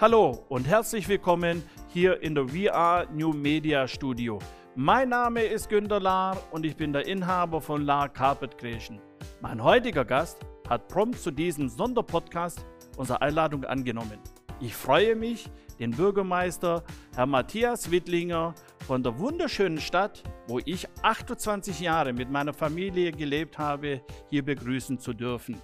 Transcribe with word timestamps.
Hallo 0.00 0.46
und 0.48 0.66
herzlich 0.66 1.06
willkommen 1.10 1.62
hier 1.88 2.22
in 2.22 2.34
der 2.34 2.48
VR 2.48 3.06
New 3.12 3.34
Media 3.34 3.86
Studio. 3.86 4.38
Mein 4.74 5.10
Name 5.10 5.42
ist 5.42 5.68
Günter 5.68 6.00
Lahr 6.00 6.38
und 6.52 6.64
ich 6.64 6.74
bin 6.74 6.94
der 6.94 7.06
Inhaber 7.06 7.60
von 7.60 7.84
Lahr 7.84 8.08
Carpet 8.08 8.56
Creation. 8.56 8.98
Mein 9.42 9.62
heutiger 9.62 10.06
Gast 10.06 10.38
hat 10.70 10.88
prompt 10.88 11.20
zu 11.20 11.30
diesem 11.30 11.68
Sonderpodcast 11.68 12.64
unsere 12.96 13.20
Einladung 13.20 13.66
angenommen. 13.66 14.18
Ich 14.58 14.74
freue 14.74 15.16
mich, 15.16 15.50
den 15.78 15.90
Bürgermeister 15.90 16.82
Herr 17.14 17.26
Matthias 17.26 17.90
Wittlinger 17.90 18.54
von 18.86 19.02
der 19.02 19.18
wunderschönen 19.18 19.80
Stadt, 19.80 20.22
wo 20.48 20.60
ich 20.64 20.88
28 21.02 21.78
Jahre 21.78 22.14
mit 22.14 22.30
meiner 22.30 22.54
Familie 22.54 23.12
gelebt 23.12 23.58
habe, 23.58 24.00
hier 24.30 24.46
begrüßen 24.46 24.98
zu 24.98 25.12
dürfen. 25.12 25.60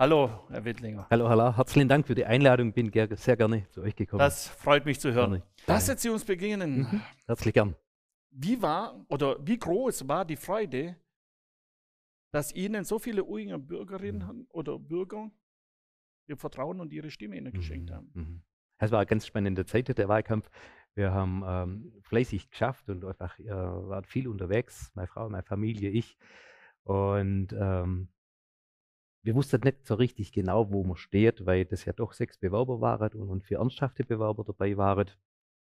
Hallo, 0.00 0.46
Herr 0.48 0.64
Wittlinger. 0.64 1.08
Hallo, 1.10 1.28
hallo. 1.28 1.56
Herzlichen 1.56 1.88
Dank 1.88 2.06
für 2.06 2.14
die 2.14 2.24
Einladung. 2.24 2.72
Bin 2.72 2.92
sehr 2.92 3.36
gerne 3.36 3.68
zu 3.70 3.82
euch 3.82 3.96
gekommen. 3.96 4.20
Das 4.20 4.46
freut 4.46 4.84
mich 4.84 5.00
zu 5.00 5.12
hören. 5.12 5.42
Lassen 5.66 5.96
Sie 5.96 6.08
uns 6.08 6.24
beginnen. 6.24 6.82
Mhm. 6.82 7.02
Herzlich 7.26 7.52
gern. 7.52 7.74
Wie 8.30 8.62
war 8.62 9.04
oder 9.08 9.44
wie 9.44 9.58
groß 9.58 10.06
war 10.06 10.24
die 10.24 10.36
Freude, 10.36 10.94
dass 12.32 12.54
Ihnen 12.54 12.84
so 12.84 13.00
viele 13.00 13.24
Uinger 13.24 13.58
Bürgerinnen 13.58 14.24
mhm. 14.24 14.46
oder 14.50 14.78
Bürger 14.78 15.32
ihr 16.28 16.36
Vertrauen 16.36 16.80
und 16.80 16.92
ihre 16.92 17.10
Stimme 17.10 17.36
Ihnen 17.36 17.52
geschenkt 17.52 17.90
mhm. 17.90 17.94
haben? 17.94 18.10
Mhm. 18.14 18.42
Es 18.78 18.92
war 18.92 19.00
eine 19.00 19.06
ganz 19.06 19.26
spannende 19.26 19.66
Zeit, 19.66 19.88
der 19.98 20.08
Wahlkampf. 20.08 20.48
Wir 20.94 21.10
haben 21.10 21.42
ähm, 21.44 21.92
fleißig 22.02 22.50
geschafft 22.50 22.88
und 22.88 23.04
einfach 23.04 23.36
äh, 23.40 23.50
waren 23.50 24.04
viel 24.04 24.28
unterwegs, 24.28 24.92
meine 24.94 25.08
Frau, 25.08 25.28
meine 25.28 25.42
Familie, 25.42 25.90
ich. 25.90 26.16
Und 26.84 27.52
ähm, 27.52 28.10
wir 29.28 29.34
wussten 29.34 29.60
nicht 29.62 29.86
so 29.86 29.94
richtig 29.94 30.32
genau, 30.32 30.70
wo 30.70 30.82
man 30.84 30.96
steht, 30.96 31.44
weil 31.44 31.66
das 31.66 31.84
ja 31.84 31.92
doch 31.92 32.14
sechs 32.14 32.38
Bewerber 32.38 32.80
waren 32.80 33.12
und, 33.12 33.44
vier 33.44 33.58
ernsthafte 33.58 34.02
Bewerber 34.02 34.42
dabei 34.42 34.74
waren. 34.78 35.10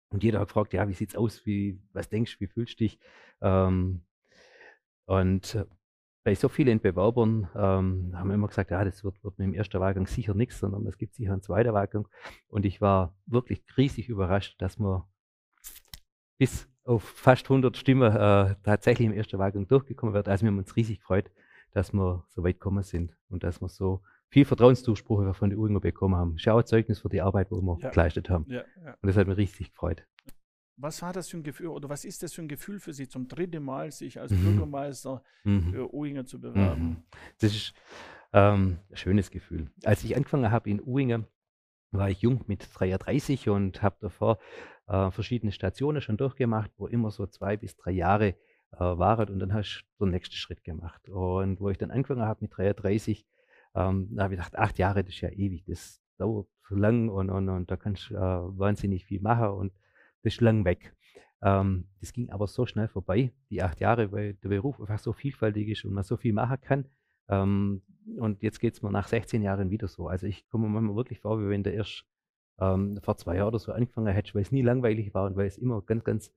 Und 0.08 0.24
jeder 0.24 0.40
hat 0.40 0.48
gefragt, 0.48 0.72
ja, 0.72 0.88
wie 0.88 0.94
sieht's 0.94 1.14
aus, 1.14 1.44
wie, 1.44 1.78
was 1.92 2.08
denkst 2.08 2.38
du, 2.38 2.40
wie 2.40 2.46
fühlst 2.46 2.80
du 2.80 2.84
dich? 2.84 2.98
Ähm, 3.42 4.04
und 5.04 5.54
äh, 5.54 5.66
bei 6.24 6.34
so 6.34 6.48
vielen 6.48 6.80
Bewerbern 6.80 7.50
ähm, 7.54 8.12
haben 8.14 8.28
wir 8.28 8.36
immer 8.36 8.48
gesagt, 8.48 8.70
ja, 8.70 8.82
das 8.86 9.04
wird, 9.04 9.22
wird 9.22 9.38
mit 9.38 9.48
dem 9.48 9.52
ersten 9.52 9.80
Wahlgang 9.80 10.06
sicher 10.06 10.32
nichts, 10.32 10.58
sondern 10.58 10.86
es 10.86 10.96
gibt 10.96 11.14
sicher 11.14 11.32
einen 11.32 11.42
zweiten 11.42 11.74
Wahlgang. 11.74 12.08
Und 12.48 12.64
ich 12.64 12.80
war 12.80 13.14
wirklich 13.26 13.62
riesig 13.76 14.08
überrascht, 14.08 14.62
dass 14.62 14.78
wir 14.78 15.06
bis 16.38 16.70
auf 16.84 17.02
fast 17.02 17.50
100 17.50 17.76
Stimmen 17.76 18.16
äh, 18.16 18.54
tatsächlich 18.62 19.08
im 19.08 19.12
ersten 19.12 19.38
Wahlgang 19.38 19.68
durchgekommen 19.68 20.14
wird. 20.14 20.30
Also 20.30 20.46
wir 20.46 20.52
haben 20.52 20.58
uns 20.58 20.74
riesig 20.74 21.00
gefreut 21.00 21.30
dass 21.72 21.92
wir 21.92 22.24
so 22.28 22.44
weit 22.44 22.60
gekommen 22.60 22.82
sind 22.82 23.16
und 23.28 23.42
dass 23.42 23.60
wir 23.60 23.68
so 23.68 24.02
viel 24.28 24.44
Vertrauenszuspruch 24.44 25.34
von 25.34 25.50
den 25.50 25.58
Uringer 25.58 25.80
bekommen 25.80 26.16
haben. 26.16 26.38
Schau 26.38 26.62
Zeugnis 26.62 27.00
für 27.00 27.08
die 27.08 27.20
Arbeit, 27.20 27.50
wo 27.50 27.60
wir 27.60 27.78
ja. 27.80 27.90
geleistet 27.90 28.30
haben. 28.30 28.46
Ja, 28.48 28.64
ja. 28.84 28.96
Und 29.00 29.06
das 29.08 29.16
hat 29.16 29.26
mich 29.26 29.36
richtig 29.36 29.70
gefreut. 29.70 30.06
Was 30.76 31.02
war 31.02 31.12
das 31.12 31.28
für 31.28 31.36
ein 31.36 31.42
Gefühl 31.42 31.68
oder 31.68 31.88
was 31.88 32.04
ist 32.04 32.22
das 32.22 32.32
für 32.32 32.42
ein 32.42 32.48
Gefühl 32.48 32.80
für 32.80 32.92
Sie, 32.92 33.08
zum 33.08 33.28
dritten 33.28 33.62
Mal 33.62 33.92
sich 33.92 34.18
als 34.18 34.32
mhm. 34.32 34.42
Bürgermeister 34.42 35.22
mhm. 35.44 35.70
für 35.70 35.94
Uingen 35.94 36.26
zu 36.26 36.40
bewerben? 36.40 36.82
Mhm. 36.82 36.96
Das 37.40 37.54
ist 37.54 37.74
ähm, 38.32 38.78
ein 38.90 38.96
schönes 38.96 39.30
Gefühl. 39.30 39.70
Als 39.84 40.02
ich 40.02 40.16
angefangen 40.16 40.50
habe 40.50 40.70
in 40.70 40.80
Uingen, 40.80 41.26
war 41.90 42.08
ich 42.08 42.22
jung 42.22 42.42
mit 42.46 42.66
33 42.72 43.50
und 43.50 43.82
habe 43.82 43.96
davor 44.00 44.38
äh, 44.88 45.10
verschiedene 45.10 45.52
Stationen 45.52 46.00
schon 46.00 46.16
durchgemacht, 46.16 46.70
wo 46.78 46.86
immer 46.86 47.10
so 47.10 47.26
zwei 47.26 47.56
bis 47.56 47.76
drei 47.76 47.90
Jahre 47.90 48.34
äh, 48.72 48.78
waren 48.78 49.28
und 49.28 49.38
dann 49.38 49.52
hast 49.52 49.84
du 49.98 50.04
den 50.04 50.12
nächsten 50.12 50.36
Schritt 50.36 50.64
gemacht. 50.64 51.08
Und 51.08 51.60
wo 51.60 51.70
ich 51.70 51.78
dann 51.78 51.90
angefangen 51.90 52.22
habe 52.22 52.40
mit 52.42 52.56
33, 52.56 53.26
ähm, 53.74 54.08
da 54.14 54.24
habe 54.24 54.34
ich 54.34 54.38
gedacht, 54.38 54.56
acht 54.56 54.78
Jahre, 54.78 55.04
das 55.04 55.14
ist 55.14 55.20
ja 55.20 55.30
ewig, 55.30 55.64
das 55.64 56.02
dauert 56.18 56.48
so 56.68 56.74
lang 56.76 57.08
und, 57.08 57.30
und, 57.30 57.48
und 57.48 57.70
da 57.70 57.76
kannst 57.76 58.10
du 58.10 58.14
äh, 58.14 58.18
wahnsinnig 58.18 59.04
viel 59.06 59.20
machen 59.20 59.48
und 59.48 59.72
das 60.22 60.34
ist 60.34 60.40
lang 60.40 60.64
weg. 60.64 60.94
Ähm, 61.42 61.88
das 62.00 62.12
ging 62.12 62.30
aber 62.30 62.46
so 62.46 62.66
schnell 62.66 62.88
vorbei, 62.88 63.32
die 63.50 63.62
acht 63.62 63.80
Jahre, 63.80 64.12
weil 64.12 64.34
der 64.34 64.48
Beruf 64.48 64.80
einfach 64.80 64.98
so 64.98 65.12
vielfältig 65.12 65.68
ist 65.68 65.84
und 65.84 65.92
man 65.92 66.04
so 66.04 66.16
viel 66.16 66.32
machen 66.32 66.60
kann. 66.60 66.86
Ähm, 67.28 67.82
und 68.18 68.42
jetzt 68.42 68.60
geht 68.60 68.74
es 68.74 68.82
mir 68.82 68.90
nach 68.90 69.08
16 69.08 69.42
Jahren 69.42 69.70
wieder 69.70 69.88
so. 69.88 70.08
Also 70.08 70.26
ich 70.26 70.48
komme 70.48 70.66
mir 70.66 70.74
manchmal 70.74 70.96
wirklich 70.96 71.20
vor, 71.20 71.40
wie 71.40 71.48
wenn 71.48 71.62
der 71.62 71.74
erst 71.74 72.04
ähm, 72.60 72.98
vor 73.02 73.16
zwei 73.16 73.36
Jahren 73.36 73.48
oder 73.48 73.58
so 73.58 73.72
angefangen 73.72 74.12
hätte, 74.12 74.34
weil 74.34 74.42
es 74.42 74.52
nie 74.52 74.62
langweilig 74.62 75.14
war 75.14 75.26
und 75.26 75.36
weil 75.36 75.46
es 75.46 75.58
immer 75.58 75.82
ganz, 75.82 76.04
ganz 76.04 76.32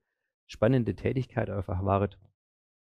spannende 0.46 0.94
Tätigkeit 0.94 1.50
einfach 1.50 1.84
war 1.84 2.08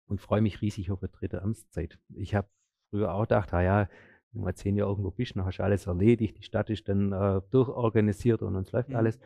und 0.06 0.20
freue 0.20 0.40
mich 0.40 0.60
riesig 0.60 0.90
auf 0.90 1.02
eine 1.02 1.10
dritte 1.10 1.42
Amtszeit. 1.42 1.98
Ich 2.14 2.34
habe 2.34 2.48
früher 2.90 3.14
auch 3.14 3.22
gedacht, 3.22 3.52
ah 3.54 3.62
ja, 3.62 3.88
wenn 4.32 4.44
du 4.44 4.54
zehn 4.54 4.76
Jahre 4.76 4.90
irgendwo 4.90 5.10
bist, 5.10 5.36
dann 5.36 5.44
hast 5.44 5.58
du 5.58 5.62
alles 5.62 5.86
erledigt, 5.86 6.38
die 6.38 6.42
Stadt 6.42 6.70
ist 6.70 6.88
dann 6.88 7.12
äh, 7.12 7.40
durchorganisiert 7.50 8.42
und 8.42 8.56
uns 8.56 8.72
läuft 8.72 8.90
mhm. 8.90 8.96
alles. 8.96 9.18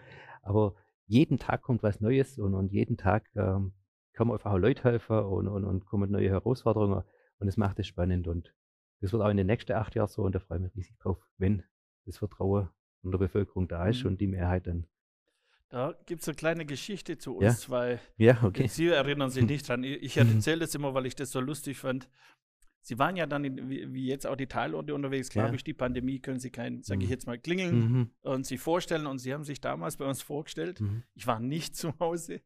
Aber 0.43 0.75
jeden 1.07 1.39
Tag 1.39 1.63
kommt 1.63 1.83
was 1.83 2.01
Neues 2.01 2.39
und, 2.39 2.55
und 2.55 2.73
jeden 2.73 2.97
Tag 2.97 3.29
ähm, 3.35 3.73
kann 4.13 4.29
man 4.29 4.37
einfach 4.37 4.53
auch 4.53 4.59
Leute 4.59 4.85
helfen 4.85 5.19
und, 5.19 5.49
und, 5.49 5.65
und 5.65 5.85
kommen 5.87 6.11
neue 6.11 6.31
Herausforderungen 6.31 7.03
und 7.39 7.49
es 7.49 7.57
macht 7.57 7.79
es 7.79 7.87
spannend 7.87 8.29
und 8.29 8.55
das 9.01 9.13
wird 9.13 9.23
auch 9.23 9.29
in 9.29 9.37
den 9.37 9.47
nächsten 9.47 9.73
acht 9.73 9.95
Jahren 9.95 10.09
so 10.09 10.23
und 10.23 10.35
da 10.35 10.39
freue 10.39 10.59
ich 10.59 10.63
mich 10.63 10.77
riesig 10.77 10.97
drauf, 10.99 11.19
wenn 11.37 11.63
das 12.07 12.19
Vertrauen 12.19 12.69
von 13.03 13.11
der 13.11 13.19
Bevölkerung 13.19 13.69
da 13.69 13.87
ist 13.89 14.05
mhm. 14.05 14.13
und 14.13 14.21
die 14.21 14.27
Mehrheit 14.27 14.67
dann 14.67 14.87
da 15.75 15.93
gibt 16.07 16.23
es 16.23 16.29
eine 16.29 16.37
kleine 16.37 16.67
Geschichte 16.67 17.19
zu 17.19 17.35
uns 17.35 17.43
ja? 17.43 17.55
zwei. 17.57 17.99
Ja, 18.17 18.39
okay. 18.45 18.69
Sie 18.69 18.87
erinnern 18.87 19.31
sich 19.31 19.45
nicht 19.45 19.69
dran. 19.69 19.83
Ich 19.83 20.17
erzähle 20.17 20.61
das 20.61 20.75
immer, 20.77 20.95
weil 20.95 21.05
ich 21.05 21.17
das 21.17 21.33
so 21.33 21.41
lustig 21.41 21.79
fand. 21.79 22.09
Sie 22.87 22.99
waren 22.99 23.17
ja 23.17 23.25
dann, 23.25 23.45
in, 23.45 23.71
wie, 23.71 24.07
jetzt 24.07 24.27
auch 24.27 24.37
die 24.37 24.47
Teilorte 24.47 24.95
unterwegs. 24.95 25.31
Klar, 25.31 25.47
ja. 25.47 25.51
durch 25.51 25.65
die 25.65 25.73
Pandemie 25.73 26.21
können 26.21 26.39
Sie 26.39 26.51
kein, 26.51 26.83
sage 26.83 27.01
ich 27.01 27.07
mhm. 27.07 27.13
jetzt 27.13 27.27
mal, 27.27 27.39
klingeln 27.39 27.79
mhm. 27.79 28.11
und 28.21 28.45
sich 28.45 28.61
vorstellen. 28.61 29.07
Und 29.07 29.21
Sie 29.21 29.33
haben 29.33 29.43
sich 29.43 29.63
damals 29.63 29.97
bei 29.97 30.05
uns 30.05 30.21
vorgestellt. 30.21 30.83
Mhm. 30.83 31.03
Ich 31.15 31.27
war 31.27 31.41
nicht 31.41 31.77
zu 31.77 31.99
Hause. 31.99 32.43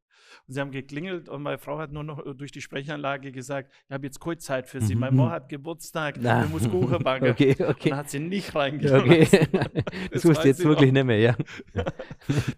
Und 0.46 0.54
Sie 0.54 0.60
haben 0.60 0.70
geklingelt 0.70 1.28
und 1.28 1.42
meine 1.42 1.58
Frau 1.58 1.78
hat 1.78 1.90
nur 1.90 2.04
noch 2.04 2.22
durch 2.36 2.52
die 2.52 2.60
Sprechanlage 2.60 3.32
gesagt, 3.32 3.72
ich 3.88 3.92
habe 3.92 4.06
jetzt 4.06 4.20
kurz 4.20 4.44
Zeit 4.44 4.68
für 4.68 4.80
Sie. 4.80 4.94
Mhm. 4.94 5.00
Mein 5.00 5.16
Mann 5.16 5.30
hat 5.30 5.48
Geburtstag, 5.48 6.18
Na. 6.20 6.42
wir 6.42 6.48
muss 6.48 6.70
Kuchen 6.70 7.02
backen. 7.02 7.28
Okay, 7.38 7.56
okay. 7.58 7.90
Und 7.90 7.96
hat 7.96 8.10
sie 8.10 8.20
nicht 8.20 8.54
reingelassen. 8.54 9.10
Okay. 9.10 9.26
das, 10.12 10.24
wusste 10.24 10.46
jetzt 10.46 10.62
wirklich 10.62 10.92
noch. 10.92 11.04
nicht 11.04 11.04
mehr, 11.04 11.18
ja. 11.18 11.36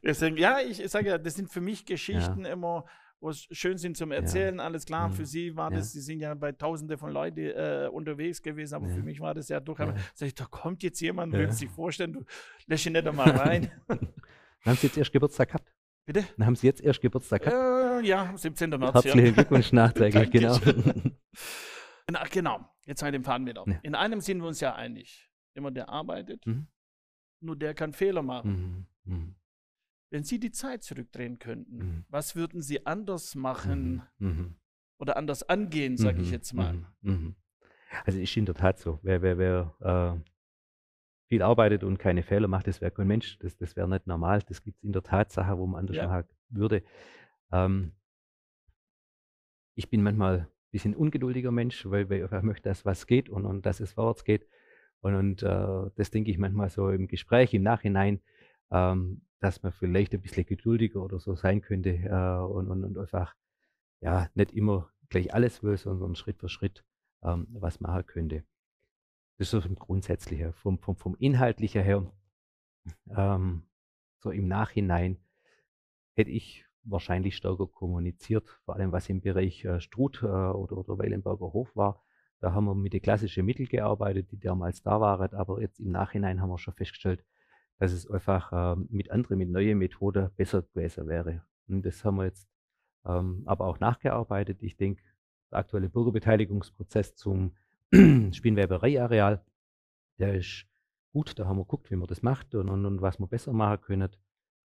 Deswegen, 0.03 0.37
ja, 0.37 0.59
ich 0.61 0.87
sage 0.91 1.09
ja, 1.09 1.19
das 1.19 1.35
sind 1.35 1.51
für 1.51 1.63
mich 1.63 1.87
Geschichten 1.87 2.45
ja. 2.45 2.53
immer, 2.53 2.85
wo 3.21 3.31
es 3.31 3.47
schön 3.51 3.77
sind 3.79 3.97
zum 3.97 4.13
Erzählen, 4.13 4.57
ja. 4.59 4.65
alles 4.65 4.87
klar. 4.87 5.09
Mhm. 5.09 5.13
Für 5.13 5.27
sie 5.27 5.57
war 5.57 5.71
das, 5.71 5.93
sie 5.93 6.01
sind 6.01 6.21
ja 6.21 6.35
bei 6.35 6.53
tausende 6.53 6.97
von 6.97 7.13
Leuten 7.13 7.39
äh, 7.39 7.89
unterwegs 7.93 8.43
gewesen, 8.43 8.75
aber 8.75 8.89
ja. 8.89 8.95
für 8.95 9.03
mich 9.03 9.21
war 9.21 9.35
das 9.35 9.49
ja 9.49 9.61
durchaus, 9.61 9.89
ja. 9.89 10.03
sag 10.15 10.27
ich, 10.29 10.35
da 10.35 10.47
kommt 10.47 10.83
jetzt 10.83 11.01
jemand, 11.01 11.33
ja. 11.33 11.41
will 11.41 11.53
sich 11.53 11.69
vorstellen, 11.69 12.15
du 12.15 12.25
lässt 12.67 12.87
ihn 12.87 12.95
nicht 12.95 13.07
einmal 13.07 13.31
rein. 13.31 13.71
haben 14.65 14.77
Sie 14.77 14.87
jetzt 14.87 14.97
erst 14.97 15.13
Geburtstag 15.13 15.49
gehabt? 15.49 15.73
Bitte? 16.07 16.25
Dann 16.37 16.47
haben 16.47 16.57
Sie 16.57 16.67
jetzt 16.67 16.81
erst 16.81 17.01
Geburtstag 17.01 17.43
gehabt? 17.43 18.05
Äh, 18.05 18.07
ja, 18.07 18.33
17. 18.35 18.71
März. 18.71 18.95
Herzlichen 18.95 19.35
Glückwunsch 19.35 19.73
nachträglich, 19.73 20.31
genau. 20.31 20.59
Ach, 22.13 22.29
genau, 22.31 22.69
jetzt 22.87 23.03
halt 23.03 23.15
den 23.15 23.23
Faden 23.23 23.47
wieder. 23.47 23.65
In 23.83 23.95
einem 23.95 24.21
sind 24.21 24.41
wir 24.41 24.49
uns 24.49 24.61
ja 24.61 24.75
einig. 24.75 25.31
Immer 25.55 25.71
der 25.71 25.89
arbeitet, 25.89 26.47
mhm. 26.47 26.69
nur 27.41 27.57
der 27.57 27.75
kann 27.75 27.93
Fehler 27.93 28.23
machen. 28.23 28.87
Mhm. 29.05 29.13
Mhm. 29.13 29.35
Wenn 30.10 30.25
Sie 30.25 30.41
die 30.41 30.50
Zeit 30.50 30.82
zurückdrehen 30.82 31.38
könnten, 31.38 31.76
mhm. 31.76 32.04
was 32.09 32.34
würden 32.34 32.60
Sie 32.62 32.84
anders 32.84 33.34
machen 33.37 34.03
mhm. 34.19 34.28
mhm. 34.28 34.54
oder 34.98 35.16
anders 35.16 35.48
angehen, 35.48 35.97
sage 35.97 36.21
ich 36.21 36.28
mhm. 36.28 36.32
jetzt 36.32 36.53
mal? 36.53 36.84
Mhm. 37.03 37.37
Also 38.04 38.19
ist 38.19 38.37
in 38.37 38.44
der 38.44 38.54
Tat 38.54 38.78
so. 38.78 38.98
Wer, 39.03 39.22
wer, 39.22 39.38
wer 39.38 39.75
äh, 39.81 40.31
viel 41.28 41.43
arbeitet 41.43 41.84
und 41.84 41.98
keine 41.98 42.22
Fehler 42.22 42.48
macht, 42.48 42.66
das 42.66 42.81
wäre 42.81 42.91
kein 42.91 43.06
Mensch. 43.06 43.38
Das, 43.38 43.56
das 43.56 43.76
wäre 43.76 43.88
nicht 43.88 44.06
normal. 44.06 44.43
Das 44.48 44.62
gibt 44.62 44.78
es 44.78 44.84
in 44.84 44.93
der 44.93 45.03
Tat 45.03 45.31
Sachen, 45.31 45.59
wo 45.59 45.66
man 45.66 45.81
anders 45.81 45.97
ja. 45.97 46.09
machen 46.09 46.28
würde. 46.48 46.82
Ähm, 47.53 47.92
ich 49.77 49.91
bin 49.91 50.03
manchmal 50.03 50.38
ein 50.38 50.47
bisschen 50.72 50.94
ungeduldiger 50.94 51.53
Mensch, 51.53 51.87
weil, 51.87 52.10
weil 52.10 52.18
ich 52.18 52.24
einfach 52.24 52.42
möchte, 52.42 52.68
dass 52.68 52.84
was 52.84 53.06
geht 53.06 53.28
und, 53.28 53.47
und 53.47 53.65
dass 53.65 53.78
es 53.80 53.92
vorwärts 53.92 54.24
geht. 54.24 54.47
Und, 55.01 55.15
und 55.15 55.42
äh, 55.42 55.91
das 55.95 56.10
denke 56.10 56.30
ich 56.30 56.39
manchmal 56.39 56.68
so 56.68 56.91
im 56.91 57.06
Gespräch, 57.06 57.54
im 57.54 57.63
Nachhinein. 57.63 58.21
Ähm, 58.71 59.22
dass 59.41 59.63
man 59.63 59.72
vielleicht 59.72 60.13
ein 60.13 60.21
bisschen 60.21 60.47
geduldiger 60.47 61.03
oder 61.03 61.19
so 61.19 61.34
sein 61.34 61.63
könnte 61.63 61.91
äh, 61.91 62.45
und, 62.45 62.69
und, 62.69 62.84
und, 62.84 62.98
einfach 62.98 63.34
ja 64.01 64.28
nicht 64.34 64.53
immer 64.53 64.91
gleich 65.09 65.34
alles 65.34 65.63
will, 65.63 65.77
sondern 65.77 66.15
Schritt 66.15 66.39
für 66.39 66.48
Schritt 66.48 66.84
ähm, 67.22 67.47
was 67.51 67.81
machen 67.81 68.07
könnte. 68.07 68.45
Das 69.39 69.47
ist 69.47 69.51
so 69.51 69.60
vom 69.60 69.77
Grundsätzlichen, 69.77 70.53
vom, 70.53 70.78
vom, 70.78 70.97
vom 70.97 71.16
Inhaltlichen 71.16 71.83
her. 71.83 72.13
Ähm, 73.16 73.63
so 74.19 74.31
im 74.31 74.48
Nachhinein 74.48 75.19
hätte 76.15 76.31
ich 76.31 76.66
wahrscheinlich 76.84 77.37
stärker 77.37 77.66
kommuniziert, 77.66 78.48
vor 78.65 78.77
allem 78.77 78.92
was 78.92 79.09
im 79.09 79.21
Bereich 79.21 79.65
äh, 79.65 79.81
Struth 79.81 80.22
äh, 80.22 80.27
oder, 80.27 80.77
oder 80.77 80.98
Weilenberger 80.98 81.53
Hof 81.53 81.75
war. 81.75 82.04
Da 82.41 82.53
haben 82.53 82.65
wir 82.66 82.75
mit 82.75 82.92
den 82.92 83.03
klassischen 83.03 83.45
Mitteln 83.45 83.69
gearbeitet, 83.69 84.31
die 84.33 84.39
damals 84.39 84.83
da 84.83 85.01
waren, 85.01 85.34
aber 85.34 85.60
jetzt 85.60 85.78
im 85.81 85.91
Nachhinein 85.91 86.41
haben 86.41 86.51
wir 86.51 86.59
schon 86.59 86.75
festgestellt, 86.75 87.25
dass 87.80 87.92
es 87.92 88.09
einfach 88.09 88.77
ähm, 88.77 88.86
mit 88.91 89.10
anderen, 89.10 89.38
mit 89.38 89.48
neuen 89.48 89.78
Methoden 89.78 90.30
besser 90.36 90.62
gewesen 90.62 91.09
wäre. 91.09 91.42
Und 91.66 91.84
das 91.84 92.04
haben 92.04 92.16
wir 92.16 92.27
jetzt 92.27 92.47
ähm, 93.06 93.42
aber 93.47 93.66
auch 93.66 93.80
nachgearbeitet. 93.80 94.62
Ich 94.62 94.77
denke, 94.77 95.03
der 95.50 95.60
aktuelle 95.60 95.88
Bürgerbeteiligungsprozess 95.88 97.16
zum 97.16 97.56
Spinnwebereiareal, 98.32 99.42
der 100.18 100.34
ist 100.34 100.66
gut. 101.15 101.38
Da 101.38 101.47
haben 101.47 101.56
wir 101.56 101.65
geguckt, 101.65 101.91
wie 101.91 101.97
man 101.97 102.06
das 102.06 102.22
macht 102.22 102.54
und, 102.54 102.68
und, 102.68 102.84
und 102.84 103.00
was 103.00 103.18
wir 103.18 103.27
besser 103.27 103.54
machen 103.54 103.80
können. 103.80 104.10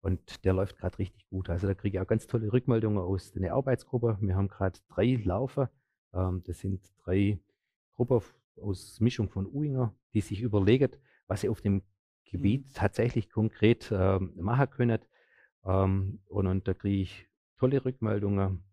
Und 0.01 0.45
der 0.45 0.53
läuft 0.53 0.77
gerade 0.77 0.99
richtig 0.99 1.27
gut. 1.29 1.49
Also 1.49 1.65
da 1.65 1.73
kriege 1.73 1.97
ich 1.97 2.01
auch 2.01 2.07
ganz 2.07 2.27
tolle 2.27 2.53
Rückmeldungen 2.53 2.99
aus 2.99 3.31
der 3.31 3.55
Arbeitsgruppe. 3.55 4.19
Wir 4.21 4.35
haben 4.35 4.47
gerade 4.49 4.79
drei 4.87 5.19
Laufen. 5.23 5.67
Ähm, 6.13 6.43
das 6.45 6.59
sind 6.59 6.79
drei 7.03 7.39
Gruppen 7.95 8.21
aus 8.61 8.99
Mischung 8.99 9.29
von 9.29 9.47
Uinger, 9.47 9.95
die 10.13 10.21
sich 10.21 10.41
überlegen, 10.41 10.91
was 11.25 11.41
sie 11.41 11.49
auf 11.49 11.61
dem 11.61 11.81
Gebiet 12.31 12.65
mhm. 12.65 12.73
tatsächlich 12.73 13.29
konkret 13.29 13.91
äh, 13.91 14.19
machen 14.19 14.69
können. 14.69 14.99
Ähm, 15.65 16.19
und, 16.27 16.47
und, 16.47 16.67
da 16.67 16.73
kriege 16.73 17.01
ich 17.01 17.27
tolle 17.57 17.83
Rückmeldungen, 17.83 18.63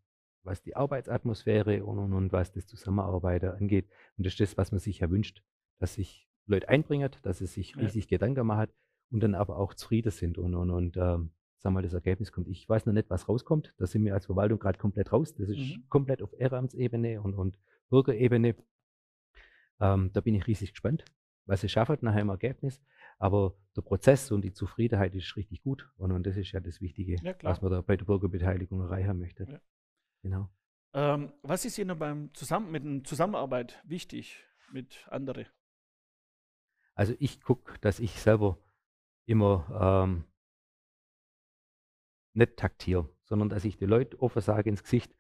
was 0.43 0.63
die 0.63 0.77
Arbeitsatmosphäre 0.77 1.85
und, 1.85 1.99
und, 1.99 2.13
und, 2.13 2.33
was 2.33 2.53
das 2.53 2.67
Zusammenarbeiten 2.67 3.51
angeht. 3.51 3.89
Und 4.17 4.27
das 4.27 4.35
ist 4.35 4.41
das, 4.41 4.57
was 4.57 4.73
man 4.73 4.79
sich 4.79 5.01
ja 5.01 5.11
wünscht, 5.11 5.43
dass 5.79 5.95
sich 5.95 6.29
Leute 6.47 6.69
einbringen, 6.69 7.11
dass 7.23 7.39
sie 7.39 7.47
sich 7.47 7.77
riesig 7.77 8.05
ja. 8.05 8.19
Gedanken 8.19 8.47
machen 8.47 8.69
und 9.11 9.21
dann 9.21 9.35
aber 9.35 9.59
auch 9.59 9.75
zufrieden 9.75 10.13
sind 10.13 10.39
und, 10.39 10.55
und, 10.55 10.71
und 10.71 10.97
ähm, 10.97 11.31
sagen 11.59 11.75
wir, 11.75 11.83
das 11.83 11.95
Ergebnis 11.95 12.33
kommt. 12.33 12.49
Ich 12.49 12.69
weiß 12.69 12.87
noch 12.87 12.93
nicht, 12.93 13.11
was 13.11 13.29
rauskommt. 13.29 13.75
Da 13.79 13.87
sind 13.87 14.05
wir 14.05 14.15
als 14.15 14.27
Verwaltung 14.27 14.59
gerade 14.59 14.79
komplett 14.79 15.13
raus. 15.13 15.35
Das 15.35 15.49
ist 15.49 15.59
mhm. 15.59 15.89
komplett 15.89 16.23
auf 16.23 16.33
Ehrenamtsebene 16.39 17.21
und, 17.21 17.35
und 17.35 17.59
Bürgerebene. 17.91 18.55
Ähm, 19.81 20.11
da 20.13 20.21
bin 20.21 20.35
ich 20.35 20.47
riesig 20.47 20.73
gespannt, 20.73 21.05
was 21.45 21.61
sie 21.61 21.69
schaffen 21.69 21.99
nachher 22.01 22.23
im 22.23 22.29
Ergebnis. 22.29 22.81
Aber 23.19 23.57
der 23.77 23.83
Prozess 23.83 24.31
und 24.31 24.43
die 24.43 24.53
Zufriedenheit 24.53 25.15
ist 25.15 25.37
richtig 25.37 25.63
gut. 25.63 25.91
Und, 25.97 26.13
und 26.13 26.27
das 26.27 26.37
ist 26.37 26.53
ja 26.53 26.61
das 26.61 26.81
Wichtige, 26.81 27.17
ja, 27.23 27.35
was 27.43 27.63
man 27.63 27.71
da 27.71 27.81
bei 27.81 27.97
der 27.97 28.05
Bürgerbeteiligung 28.05 28.81
erreichen 28.81 29.19
möchte. 29.19 29.45
Ja. 29.45 29.61
Genau. 30.23 30.49
Ähm, 30.93 31.33
was 31.43 31.65
ist 31.65 31.79
Ihnen 31.79 31.99
beim 31.99 32.33
Zusammen 32.35 32.71
mit 32.71 32.85
der 32.85 33.05
Zusammenarbeit 33.05 33.83
wichtig 33.85 34.45
mit 34.73 35.07
anderen? 35.11 35.47
Also 36.95 37.15
ich 37.19 37.43
gucke, 37.43 37.79
dass 37.81 38.01
ich 38.01 38.13
selber 38.21 38.59
immer 39.27 40.05
ähm, 40.09 40.25
nicht 42.33 42.57
taktiere, 42.57 43.09
sondern 43.25 43.49
dass 43.49 43.65
ich 43.65 43.77
die 43.77 43.87
Leute 43.87 44.21
offen 44.21 44.41
sage 44.41 44.71
ins 44.71 44.83
Gesicht, 44.83 45.15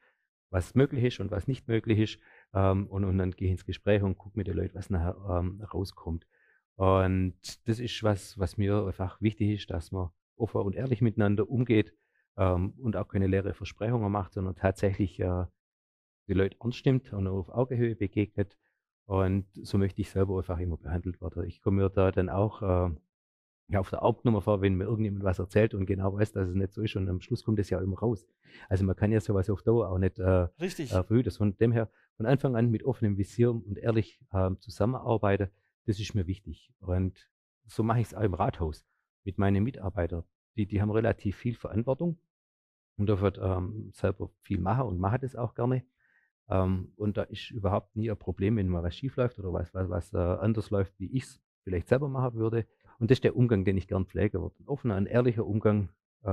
was 0.50 0.74
möglich 0.74 1.04
ist 1.04 1.20
und 1.20 1.30
was 1.30 1.46
nicht 1.46 1.68
möglich 1.68 1.98
ist. 1.98 2.18
Ähm, 2.54 2.86
und, 2.86 3.04
und, 3.04 3.18
dann 3.18 3.32
gehe 3.32 3.48
ich 3.48 3.52
ins 3.52 3.66
Gespräch 3.66 4.02
und 4.02 4.16
gucke 4.16 4.38
mit 4.38 4.46
den 4.46 4.56
Leuten, 4.56 4.74
was 4.74 4.90
nachher 4.90 5.16
ähm, 5.28 5.60
rauskommt. 5.60 6.26
Und 6.76 7.34
das 7.66 7.80
ist 7.80 8.02
was, 8.02 8.38
was 8.38 8.58
mir 8.58 8.86
einfach 8.86 9.20
wichtig 9.20 9.50
ist, 9.50 9.70
dass 9.70 9.92
man 9.92 10.10
offen 10.36 10.60
und 10.60 10.76
ehrlich 10.76 11.00
miteinander 11.00 11.48
umgeht 11.48 11.94
ähm, 12.36 12.74
und 12.78 12.96
auch 12.96 13.08
keine 13.08 13.26
leere 13.26 13.54
Versprechungen 13.54 14.12
macht, 14.12 14.34
sondern 14.34 14.54
tatsächlich 14.54 15.18
äh, 15.20 15.46
die 16.28 16.34
Leute 16.34 16.56
ernst 16.60 16.84
nimmt 16.84 17.12
und 17.12 17.26
auf 17.26 17.48
Augenhöhe 17.48 17.96
begegnet. 17.96 18.56
Und 19.06 19.46
so 19.54 19.78
möchte 19.78 20.00
ich 20.00 20.10
selber 20.10 20.36
einfach 20.36 20.58
immer 20.58 20.76
behandelt 20.76 21.20
werden. 21.20 21.44
Ich 21.44 21.62
komme 21.62 21.82
mir 21.82 21.90
da 21.90 22.10
dann 22.10 22.28
auch 22.28 22.60
äh, 22.62 22.90
ja, 23.68 23.80
auf 23.80 23.90
der 23.90 24.00
Hauptnummer 24.00 24.42
vor, 24.42 24.60
wenn 24.60 24.74
mir 24.74 24.84
irgendjemand 24.84 25.24
was 25.24 25.38
erzählt 25.38 25.74
und 25.74 25.86
genau 25.86 26.14
weiß, 26.14 26.32
dass 26.32 26.48
es 26.48 26.54
nicht 26.54 26.72
so 26.72 26.82
ist 26.82 26.96
und 26.96 27.08
am 27.08 27.20
Schluss 27.20 27.44
kommt 27.44 27.58
es 27.58 27.70
ja 27.70 27.80
immer 27.80 27.98
raus. 27.98 28.26
Also 28.68 28.84
man 28.84 28.96
kann 28.96 29.12
ja 29.12 29.20
sowas 29.20 29.48
auf 29.50 29.62
Dauer 29.62 29.88
auch 29.88 29.98
nicht 29.98 30.18
äh, 30.18 30.48
Richtig. 30.60 30.92
Äh, 30.92 31.02
verhüten. 31.04 31.32
Von 31.32 31.56
dem 31.56 31.72
her 31.72 31.88
von 32.16 32.26
Anfang 32.26 32.56
an 32.56 32.70
mit 32.70 32.84
offenem 32.84 33.16
Visier 33.16 33.50
und 33.50 33.78
ehrlich 33.78 34.20
äh, 34.32 34.50
zusammenarbeiten, 34.58 35.50
das 35.86 36.00
ist 36.00 36.14
mir 36.14 36.26
wichtig. 36.26 36.72
Und 36.80 37.30
so 37.66 37.82
mache 37.82 38.00
ich 38.00 38.08
es 38.08 38.14
auch 38.14 38.22
im 38.22 38.34
Rathaus 38.34 38.86
mit 39.24 39.38
meinen 39.38 39.64
Mitarbeitern. 39.64 40.24
Die, 40.56 40.66
die 40.66 40.80
haben 40.80 40.90
relativ 40.90 41.36
viel 41.36 41.54
Verantwortung 41.54 42.18
und 42.96 43.08
dürfen 43.08 43.32
ähm, 43.40 43.90
selber 43.92 44.30
viel 44.42 44.58
machen 44.58 44.86
und 44.86 44.98
machen 44.98 45.18
das 45.20 45.36
auch 45.36 45.54
gerne. 45.54 45.84
Ähm, 46.48 46.92
und 46.96 47.16
da 47.16 47.22
ist 47.24 47.50
überhaupt 47.50 47.96
nie 47.96 48.10
ein 48.10 48.16
Problem, 48.16 48.56
wenn 48.56 48.68
mal 48.68 48.82
was 48.82 48.96
schief 48.96 49.16
läuft 49.16 49.38
oder 49.38 49.52
was, 49.52 49.74
was, 49.74 49.88
was 49.88 50.12
äh, 50.12 50.16
anders 50.16 50.70
läuft, 50.70 50.98
wie 50.98 51.10
ich 51.12 51.24
es 51.24 51.40
vielleicht 51.62 51.88
selber 51.88 52.08
machen 52.08 52.34
würde. 52.34 52.66
Und 52.98 53.10
das 53.10 53.16
ist 53.16 53.24
der 53.24 53.36
Umgang, 53.36 53.64
den 53.64 53.76
ich 53.76 53.88
gern 53.88 54.06
pflege. 54.06 54.38
Ein 54.38 54.68
offener, 54.68 54.94
ein 54.94 55.06
ehrlicher 55.06 55.44
Umgang. 55.44 55.90
Äh, 56.26 56.30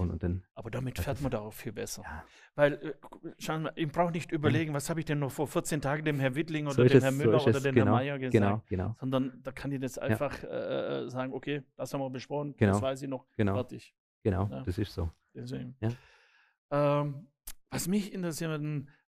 und, 0.00 0.10
und 0.10 0.22
dann, 0.22 0.42
Aber 0.54 0.70
damit 0.70 0.98
fährt 0.98 1.20
man 1.20 1.30
darauf 1.30 1.54
viel 1.54 1.72
besser. 1.72 2.02
Ja. 2.02 2.24
Weil, 2.56 2.72
äh, 2.72 2.94
schauen 3.38 3.64
wir, 3.64 3.72
ich 3.76 3.86
brauche 3.86 4.10
nicht 4.10 4.32
überlegen, 4.32 4.74
was 4.74 4.90
habe 4.90 4.98
ich 4.98 5.06
denn 5.06 5.20
noch 5.20 5.30
vor 5.30 5.46
14 5.46 5.80
Tagen 5.80 6.04
dem 6.04 6.18
Herrn 6.18 6.34
Wittling 6.34 6.66
oder 6.66 6.74
so 6.74 6.84
dem 6.84 7.00
Herrn 7.00 7.16
Müller 7.16 7.38
so 7.38 7.50
oder 7.50 7.60
dem 7.60 7.74
genau, 7.74 7.86
Herrn 7.86 7.96
Mayer 7.96 8.18
gesagt. 8.18 8.32
Genau, 8.32 8.62
genau. 8.68 8.96
Sondern 8.98 9.40
da 9.44 9.52
kann 9.52 9.70
ich 9.70 9.80
jetzt 9.80 10.00
einfach 10.02 10.42
ja. 10.42 11.04
äh, 11.04 11.08
sagen, 11.08 11.32
okay, 11.32 11.62
das 11.76 11.94
haben 11.94 12.00
wir 12.00 12.10
besprochen, 12.10 12.56
genau, 12.56 12.72
das 12.72 12.82
weiß 12.82 13.02
ich 13.02 13.08
noch, 13.08 13.26
genau, 13.36 13.54
fertig. 13.54 13.94
Genau, 14.24 14.48
ja. 14.50 14.62
das 14.62 14.76
ist 14.76 14.92
so. 14.92 15.10
Deswegen. 15.34 15.76
Ähm, 16.70 17.28
was 17.70 17.86
mich 17.86 18.12
interessiert, 18.12 18.60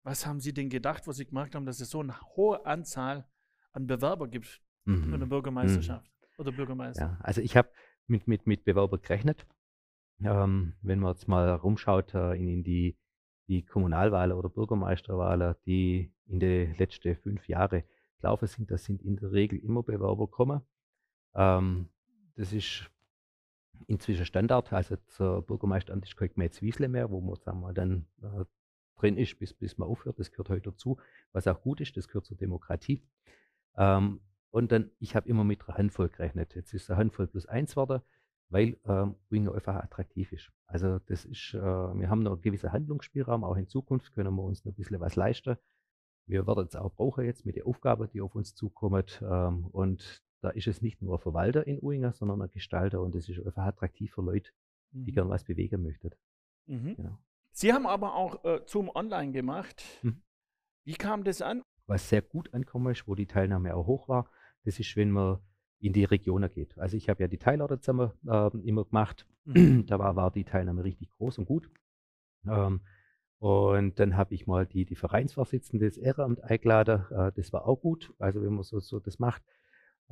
was 0.04 0.28
haben 0.28 0.40
Sie 0.40 0.54
denn 0.54 0.70
gedacht, 0.70 1.08
was 1.08 1.18
Sie 1.18 1.26
gemacht 1.26 1.56
haben, 1.56 1.66
dass 1.66 1.80
es 1.80 1.90
so 1.90 2.02
eine 2.02 2.20
hohe 2.36 2.66
Anzahl 2.68 3.28
an 3.72 3.88
Bewerber 3.88 4.28
gibt 4.28 4.62
mhm. 4.86 5.06
für 5.06 5.16
eine 5.16 5.26
Bürgermeisterschaft? 5.26 6.06
Mhm. 6.06 6.28
Oder 6.38 6.52
Bürgermeister? 6.52 7.02
Ja, 7.02 7.18
also 7.22 7.42
ich 7.42 7.58
habe 7.58 7.70
mit, 8.06 8.28
mit, 8.28 8.46
mit 8.46 8.64
Bewerber 8.64 9.00
gerechnet. 9.00 9.48
Ähm, 10.22 10.74
wenn 10.82 11.00
man 11.00 11.14
jetzt 11.14 11.28
mal 11.28 11.50
rumschaut 11.56 12.14
äh, 12.14 12.34
in, 12.34 12.64
die, 12.64 12.98
die 13.48 13.64
Kommunalwahlen 13.64 14.38
oder 14.38 14.50
Bürgermeisterwahlen, 14.50 15.56
die 15.66 16.12
in 16.28 16.40
den 16.40 16.76
letzten 16.76 17.16
fünf 17.16 17.48
Jahren 17.48 17.84
gelaufen 18.20 18.48
sind, 18.48 18.70
das 18.72 18.84
sind 18.84 19.02
in 19.02 19.16
der 19.16 19.32
Regel 19.32 19.60
immer 19.60 19.84
Bewerber 19.84 20.28
gekommen. 20.28 20.62
Ähm, 21.36 21.90
das 22.36 22.54
ist 22.54 22.90
inzwischen 23.88 24.26
Standard. 24.26 24.72
Also 24.74 24.98
zur 25.08 25.42
Bürgermeisteramt 25.42 26.06
ist 26.06 26.18
kein 26.18 26.34
Gemäß 26.34 26.62
mehr, 26.62 27.10
wo 27.10 27.22
man 27.22 27.36
sagen 27.36 27.62
wir, 27.62 27.74
dann 27.74 28.06
äh, 28.22 28.46
drin 28.98 29.18
ist, 29.18 29.40
bis, 29.40 29.54
bis 29.54 29.78
man 29.78 29.88
aufhört. 29.88 30.20
Das 30.20 30.32
gehört 30.32 30.50
heute 30.50 30.72
dazu, 30.72 30.98
was 31.32 31.48
auch 31.48 31.62
gut 31.62 31.82
ist, 31.82 31.96
das 31.98 32.08
gehört 32.08 32.26
zur 32.26 32.38
Demokratie. 32.38 33.02
Ähm, 33.78 34.20
und 34.52 34.72
dann, 34.72 34.92
ich 35.00 35.16
habe 35.16 35.30
immer 35.30 35.44
mit 35.44 35.68
einer 35.68 35.78
Handvoll 35.78 36.10
gerechnet. 36.10 36.56
Jetzt 36.56 36.74
ist 36.74 36.90
eine 36.90 37.00
Handvoll 37.00 37.28
plus 37.28 37.46
eins 37.46 37.72
geworden, 37.72 38.02
weil 38.50 38.78
ähm, 38.86 39.16
Winger 39.30 39.54
einfach 39.54 39.76
attraktiv 39.76 40.32
ist. 40.32 40.52
Also 40.66 41.00
das 41.00 41.26
ist, 41.26 41.54
äh, 41.54 41.60
wir 41.60 42.10
haben 42.10 42.24
noch 42.24 42.34
einen 42.34 42.42
gewissen 42.42 42.72
Handlungsspielraum, 42.72 43.44
auch 43.44 43.56
in 43.56 43.68
Zukunft 43.68 44.14
können 44.14 44.34
wir 44.36 44.44
uns 44.44 44.66
noch 44.66 44.74
ein 44.74 44.76
bisschen 44.76 45.00
was 45.00 45.16
leisten. 45.16 45.58
Wir 46.28 46.46
werden 46.46 46.66
es 46.68 46.76
auch 46.76 46.94
brauchen 46.94 47.26
jetzt 47.26 47.46
mit 47.46 47.56
den 47.56 47.64
Aufgaben, 47.64 48.10
die 48.12 48.22
auf 48.22 48.36
uns 48.36 48.54
zukommen. 48.54 49.04
Ähm, 49.22 49.68
und 49.68 50.24
da 50.42 50.50
ist 50.50 50.68
es 50.68 50.82
nicht 50.82 51.02
nur 51.02 51.18
ein 51.18 51.22
Verwalter 51.22 51.66
in 51.66 51.80
Uinger, 51.82 52.14
sondern 52.14 52.42
ein 52.42 52.52
Gestalter 52.52 53.02
und 53.02 53.16
das 53.16 53.28
ist 53.30 53.40
einfach 53.46 53.66
attraktiv 53.66 54.14
für 54.14 54.22
Leute, 54.22 54.52
die 54.92 55.12
mhm. 55.12 55.16
gern 55.16 55.30
was 55.30 55.44
bewegen 55.44 55.82
möchten. 55.82 56.12
Mhm. 56.68 56.96
Genau. 56.96 57.18
Sie 57.52 57.74
haben 57.74 57.88
aber 57.88 58.16
auch 58.16 58.44
äh, 58.46 58.62
Zoom 58.66 58.90
Online 58.94 59.32
gemacht. 59.32 59.84
Mhm. 60.02 60.22
Wie 60.86 60.94
kam 60.94 61.24
das 61.24 61.42
an? 61.42 61.64
Was 61.88 62.10
sehr 62.10 62.22
gut 62.22 62.54
ankommen 62.54 62.92
ist, 62.92 63.08
wo 63.08 63.16
die 63.16 63.28
Teilnahme 63.28 63.76
auch 63.76 63.88
hoch 63.88 64.08
war, 64.08 64.30
das 64.64 64.80
ist, 64.80 64.96
wenn 64.96 65.12
man 65.12 65.40
in 65.80 65.94
die 65.94 66.04
Regionen 66.04 66.52
geht. 66.52 66.78
Also 66.78 66.98
ich 66.98 67.10
habe 67.10 67.24
ja 67.24 67.28
die 67.28 67.38
Teilorte 67.38 67.80
zusammen 67.80 68.12
äh, 68.28 68.50
immer 68.64 68.86
gemacht. 68.86 69.26
Mhm. 69.46 69.86
Da 69.86 70.00
war, 70.00 70.16
war 70.16 70.32
die 70.32 70.44
Teilnahme 70.44 70.84
richtig 70.84 71.10
groß 71.18 71.38
und 71.40 71.46
gut. 71.46 71.70
Ähm, 72.48 72.82
und 73.40 74.00
dann 74.00 74.18
habe 74.18 74.34
ich 74.34 74.48
mal 74.48 74.66
die, 74.66 74.86
die 74.86 74.96
Vereinsvorsitzende 74.96 75.86
des 75.86 75.98
Ehrenamt 75.98 76.44
eingeladen. 76.44 77.06
Äh, 77.12 77.32
das 77.36 77.54
war 77.54 77.66
auch 77.66 77.78
gut. 77.78 78.14
Also 78.20 78.42
wenn 78.42 78.54
man 78.54 78.64
so, 78.64 78.80
so 78.80 79.00
das 79.00 79.20
macht. 79.20 79.44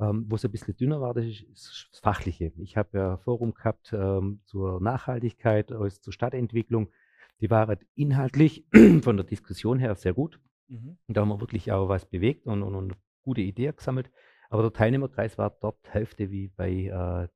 Ähm, 0.00 0.26
Wo 0.28 0.36
es 0.36 0.44
ein 0.44 0.50
bisschen 0.50 0.76
dünner 0.76 1.00
war, 1.00 1.12
das 1.12 1.26
ist, 1.26 1.42
ist 1.42 1.88
das 1.92 2.00
Fachliche. 2.00 2.52
Ich 2.58 2.76
habe 2.76 2.96
ja 2.96 3.12
ein 3.14 3.18
Forum 3.18 3.52
gehabt 3.52 3.92
ähm, 3.92 4.40
zur 4.44 4.80
Nachhaltigkeit, 4.80 5.72
also 5.72 6.00
zur 6.00 6.12
Stadtentwicklung. 6.12 6.88
Die 7.40 7.50
waren 7.50 7.78
inhaltlich 7.94 8.64
von 9.02 9.16
der 9.16 9.26
Diskussion 9.26 9.78
her 9.78 9.94
sehr 9.96 10.14
gut. 10.14 10.40
Mhm. 10.68 10.98
Und 11.06 11.16
da 11.16 11.22
haben 11.22 11.28
wir 11.28 11.40
wirklich 11.40 11.72
auch 11.72 11.88
was 11.88 12.06
bewegt 12.06 12.46
und, 12.46 12.62
und, 12.62 12.74
und 12.74 12.94
gute 13.22 13.40
Ideen 13.40 13.74
gesammelt. 13.76 14.10
Aber 14.48 14.62
der 14.62 14.72
Teilnehmerkreis 14.72 15.36
war 15.38 15.50
dort 15.50 15.78
Hälfte 15.92 16.30
wie 16.30 16.48
bei, 16.48 16.86
äh, 16.86 17.28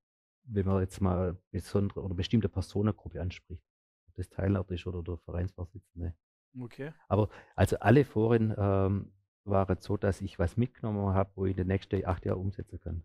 wenn 0.45 0.67
man 0.67 0.81
jetzt 0.81 1.01
mal 1.01 1.37
besondere 1.51 2.03
oder 2.03 2.15
bestimmte 2.15 2.49
Personengruppe 2.49 3.21
anspricht. 3.21 3.63
Ob 4.09 4.15
das 4.15 4.29
Teilnehmer 4.29 4.65
ist 4.71 4.87
oder 4.87 5.03
der 5.03 5.19
Vereinsvorsitzende. 5.19 6.15
Okay. 6.61 6.93
Aber 7.09 7.29
also 7.55 7.79
alle 7.79 8.05
Foren 8.05 8.55
ähm, 8.57 9.13
waren 9.45 9.79
so, 9.81 9.97
dass 9.97 10.21
ich 10.21 10.39
was 10.39 10.57
mitgenommen 10.57 11.15
habe, 11.15 11.31
wo 11.35 11.47
ich 11.47 11.53
in 11.53 11.57
den 11.59 11.67
nächsten 11.69 12.05
acht 12.05 12.25
Jahren 12.25 12.41
umsetzen 12.41 12.81
kann. 12.81 13.03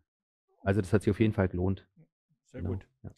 Also 0.63 0.81
das 0.81 0.91
hat 0.91 1.01
sich 1.01 1.11
auf 1.11 1.19
jeden 1.19 1.33
Fall 1.33 1.47
gelohnt. 1.47 1.87
Sehr 2.45 2.61
genau. 2.61 2.73
gut. 2.73 2.87
Ja. 3.03 3.11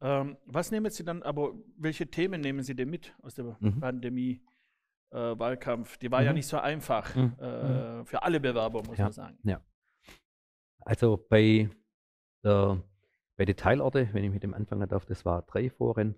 Ähm, 0.00 0.36
was 0.46 0.70
nehmen 0.70 0.90
Sie 0.90 1.04
dann, 1.04 1.22
aber 1.22 1.54
welche 1.76 2.06
Themen 2.06 2.40
nehmen 2.40 2.62
Sie 2.62 2.74
denn 2.74 2.90
mit 2.90 3.14
aus 3.22 3.34
der 3.34 3.56
mhm. 3.60 3.80
Pandemie? 3.80 4.42
Äh, 5.10 5.38
Wahlkampf, 5.38 5.96
die 5.98 6.10
war 6.10 6.20
mhm. 6.20 6.26
ja 6.26 6.32
nicht 6.32 6.48
so 6.48 6.58
einfach 6.58 7.14
mhm. 7.14 7.36
äh, 7.38 7.98
mhm. 7.98 8.06
für 8.06 8.22
alle 8.22 8.40
Bewerber, 8.40 8.82
muss 8.82 8.98
ja. 8.98 9.04
man 9.04 9.12
sagen. 9.12 9.38
Ja. 9.44 9.60
Also 10.84 11.24
bei 11.28 11.70
der 12.42 12.82
bei 13.36 13.44
den 13.44 13.56
Teilorte, 13.56 14.08
wenn 14.12 14.24
ich 14.24 14.30
mit 14.30 14.42
dem 14.42 14.54
anfangen 14.54 14.88
darf, 14.88 15.06
das 15.06 15.24
war 15.24 15.42
drei 15.42 15.70
Foren. 15.70 16.14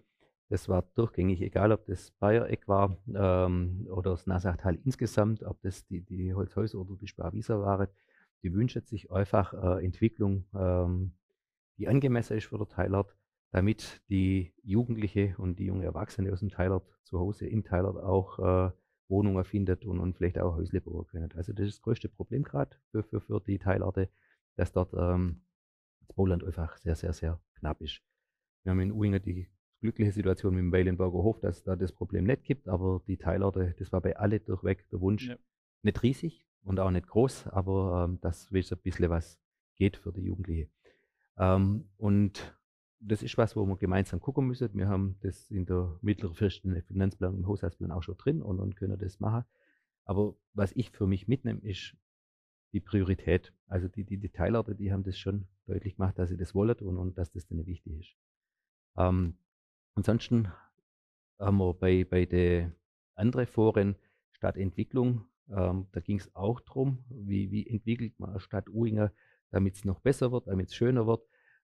Das 0.49 0.69
war 0.69 0.83
durchgängig, 0.95 1.41
egal 1.41 1.73
ob 1.73 1.87
das 1.87 2.13
Bayereck 2.13 2.69
war 2.69 2.97
ähm, 3.13 3.89
oder 3.91 4.13
das 4.13 4.27
Nasachtal 4.27 4.79
insgesamt, 4.85 5.43
ob 5.43 5.61
das 5.63 5.87
die, 5.87 6.03
die 6.03 6.35
Holzhäuser 6.35 6.79
oder 6.79 6.95
die 6.97 7.09
Sparwieser 7.09 7.61
waren. 7.63 7.89
Die 8.43 8.53
wünschen 8.53 8.83
sich 8.83 9.11
einfach 9.11 9.55
äh, 9.55 9.85
Entwicklung, 9.85 10.45
ähm, 10.55 11.17
die 11.79 11.89
angemessen 11.89 12.37
ist 12.37 12.47
für 12.47 12.59
den 12.59 12.69
Teilort, 12.69 13.17
damit 13.51 14.03
die 14.09 14.53
Jugendliche 14.63 15.35
und 15.39 15.59
die 15.59 15.65
junge 15.65 15.85
Erwachsene 15.85 16.33
aus 16.33 16.41
dem 16.41 16.51
Teilort 16.51 16.87
zu 17.03 17.19
Hause 17.19 17.49
im 17.49 17.65
Teilort 17.65 17.97
auch 17.97 18.39
äh, 18.39 18.71
Wohnungen 19.09 19.45
findet 19.45 19.85
und, 19.85 19.99
und 19.99 20.17
vielleicht 20.17 20.39
auch 20.39 20.57
Häusle 20.57 20.81
bauen 20.81 21.07
können. 21.09 21.33
Also 21.35 21.53
das 21.55 21.67
ist 21.67 21.79
das 21.79 21.83
größte 21.83 22.09
Problem 22.09 22.45
gerade 22.45 22.77
für, 22.93 23.03
für, 23.03 23.21
für 23.21 23.41
die 23.41 23.59
Teilorte, 23.59 24.11
dass 24.57 24.73
dort 24.73 24.93
ähm, 24.95 25.43
das 26.01 26.13
Bauland 26.15 26.45
einfach 26.45 26.77
sehr, 26.79 26.97
sehr, 26.97 27.13
sehr 27.13 27.41
knapp 27.59 27.81
ist. 27.81 28.01
Wir 28.63 28.71
haben 28.71 28.81
in 28.81 28.93
Uingen 28.93 29.23
die 29.23 29.49
glückliche 29.81 30.13
Situation 30.13 30.55
mit 30.55 30.63
dem 30.63 30.73
Weilenberger 30.73 31.19
Hof, 31.19 31.41
dass 31.41 31.63
da 31.63 31.77
das 31.77 31.93
Problem 31.93 32.25
nicht 32.25 32.45
gibt, 32.45 32.69
aber 32.69 33.03
die 33.07 33.17
Teilorte, 33.17 33.75
das 33.79 33.93
war 33.93 34.01
bei 34.01 34.17
alle 34.17 34.41
durchweg 34.41 34.89
der 34.91 35.01
Wunsch. 35.01 35.29
Ja. 35.29 35.37
Nicht 35.83 36.03
riesig 36.03 36.47
und 36.65 36.81
auch 36.81 36.91
nicht 36.91 37.07
groß, 37.07 37.47
aber 37.49 38.05
ähm, 38.05 38.19
das 38.21 38.51
ist 38.51 38.73
ein 38.73 38.79
bisschen 38.79 39.11
was 39.11 39.39
geht 39.77 39.97
für 39.97 40.13
die 40.13 40.23
Jugendliche. 40.23 40.69
Ähm, 41.39 41.89
und 41.99 42.57
das 42.99 43.23
ist 43.23 43.37
was, 43.37 43.55
wo 43.57 43.67
wir 43.67 43.77
gemeinsam 43.77 44.21
gucken 44.21 44.47
müssen. 44.47 44.75
Wir 44.75 44.89
haben 44.89 45.17
das 45.21 45.51
in 45.51 45.67
der 45.67 45.99
mittelfristigen 46.01 46.83
Finanzplanung 46.83 47.41
im 47.41 47.47
Haushaltsplan 47.47 47.93
auch 47.93 48.03
schon 48.03 48.17
drin 48.17 48.43
und, 48.43 48.59
und 48.59 48.75
können 48.75 48.99
das 48.99 49.21
machen. 49.21 49.45
Aber 50.05 50.35
was 50.55 50.73
ich 50.73 50.91
für 50.91 51.07
mich 51.07 51.29
mitnehme, 51.29 51.61
ist 51.61 51.95
die 52.73 52.81
Priorität. 52.81 53.53
Also 53.69 53.89
die, 53.89 54.05
die 54.05 54.19
Detailarte, 54.19 54.75
die 54.75 54.93
haben 54.93 55.03
das 55.03 55.19
schon 55.19 55.47
deutlich 55.67 55.97
gemacht, 55.97 56.19
dass 56.19 56.29
sie 56.31 56.37
das 56.37 56.55
wollen 56.55 56.77
und, 56.77 56.97
und 56.97 57.19
dass 57.19 57.31
das 57.33 57.47
denen 57.47 57.67
wichtig 57.67 58.01
ist. 58.01 58.17
Ähm, 58.97 59.39
ansonsten 59.95 60.53
haben 61.39 61.59
wir 61.59 61.75
bei, 61.75 62.05
bei 62.05 62.25
den 62.25 62.73
anderen 63.15 63.47
Foren 63.47 63.97
Stadtentwicklung, 64.33 65.27
ähm, 65.49 65.87
da 65.93 66.01
ging 66.01 66.19
es 66.19 66.35
auch 66.35 66.61
darum, 66.61 67.05
wie, 67.09 67.51
wie 67.51 67.67
entwickelt 67.67 68.19
man 68.19 68.31
eine 68.31 68.41
Stadt 68.41 68.69
Uhinger, 68.69 69.13
damit 69.51 69.77
es 69.77 69.85
noch 69.85 70.01
besser 70.01 70.33
wird, 70.33 70.47
damit 70.49 70.69
es 70.69 70.75
schöner 70.75 71.07
wird. 71.07 71.23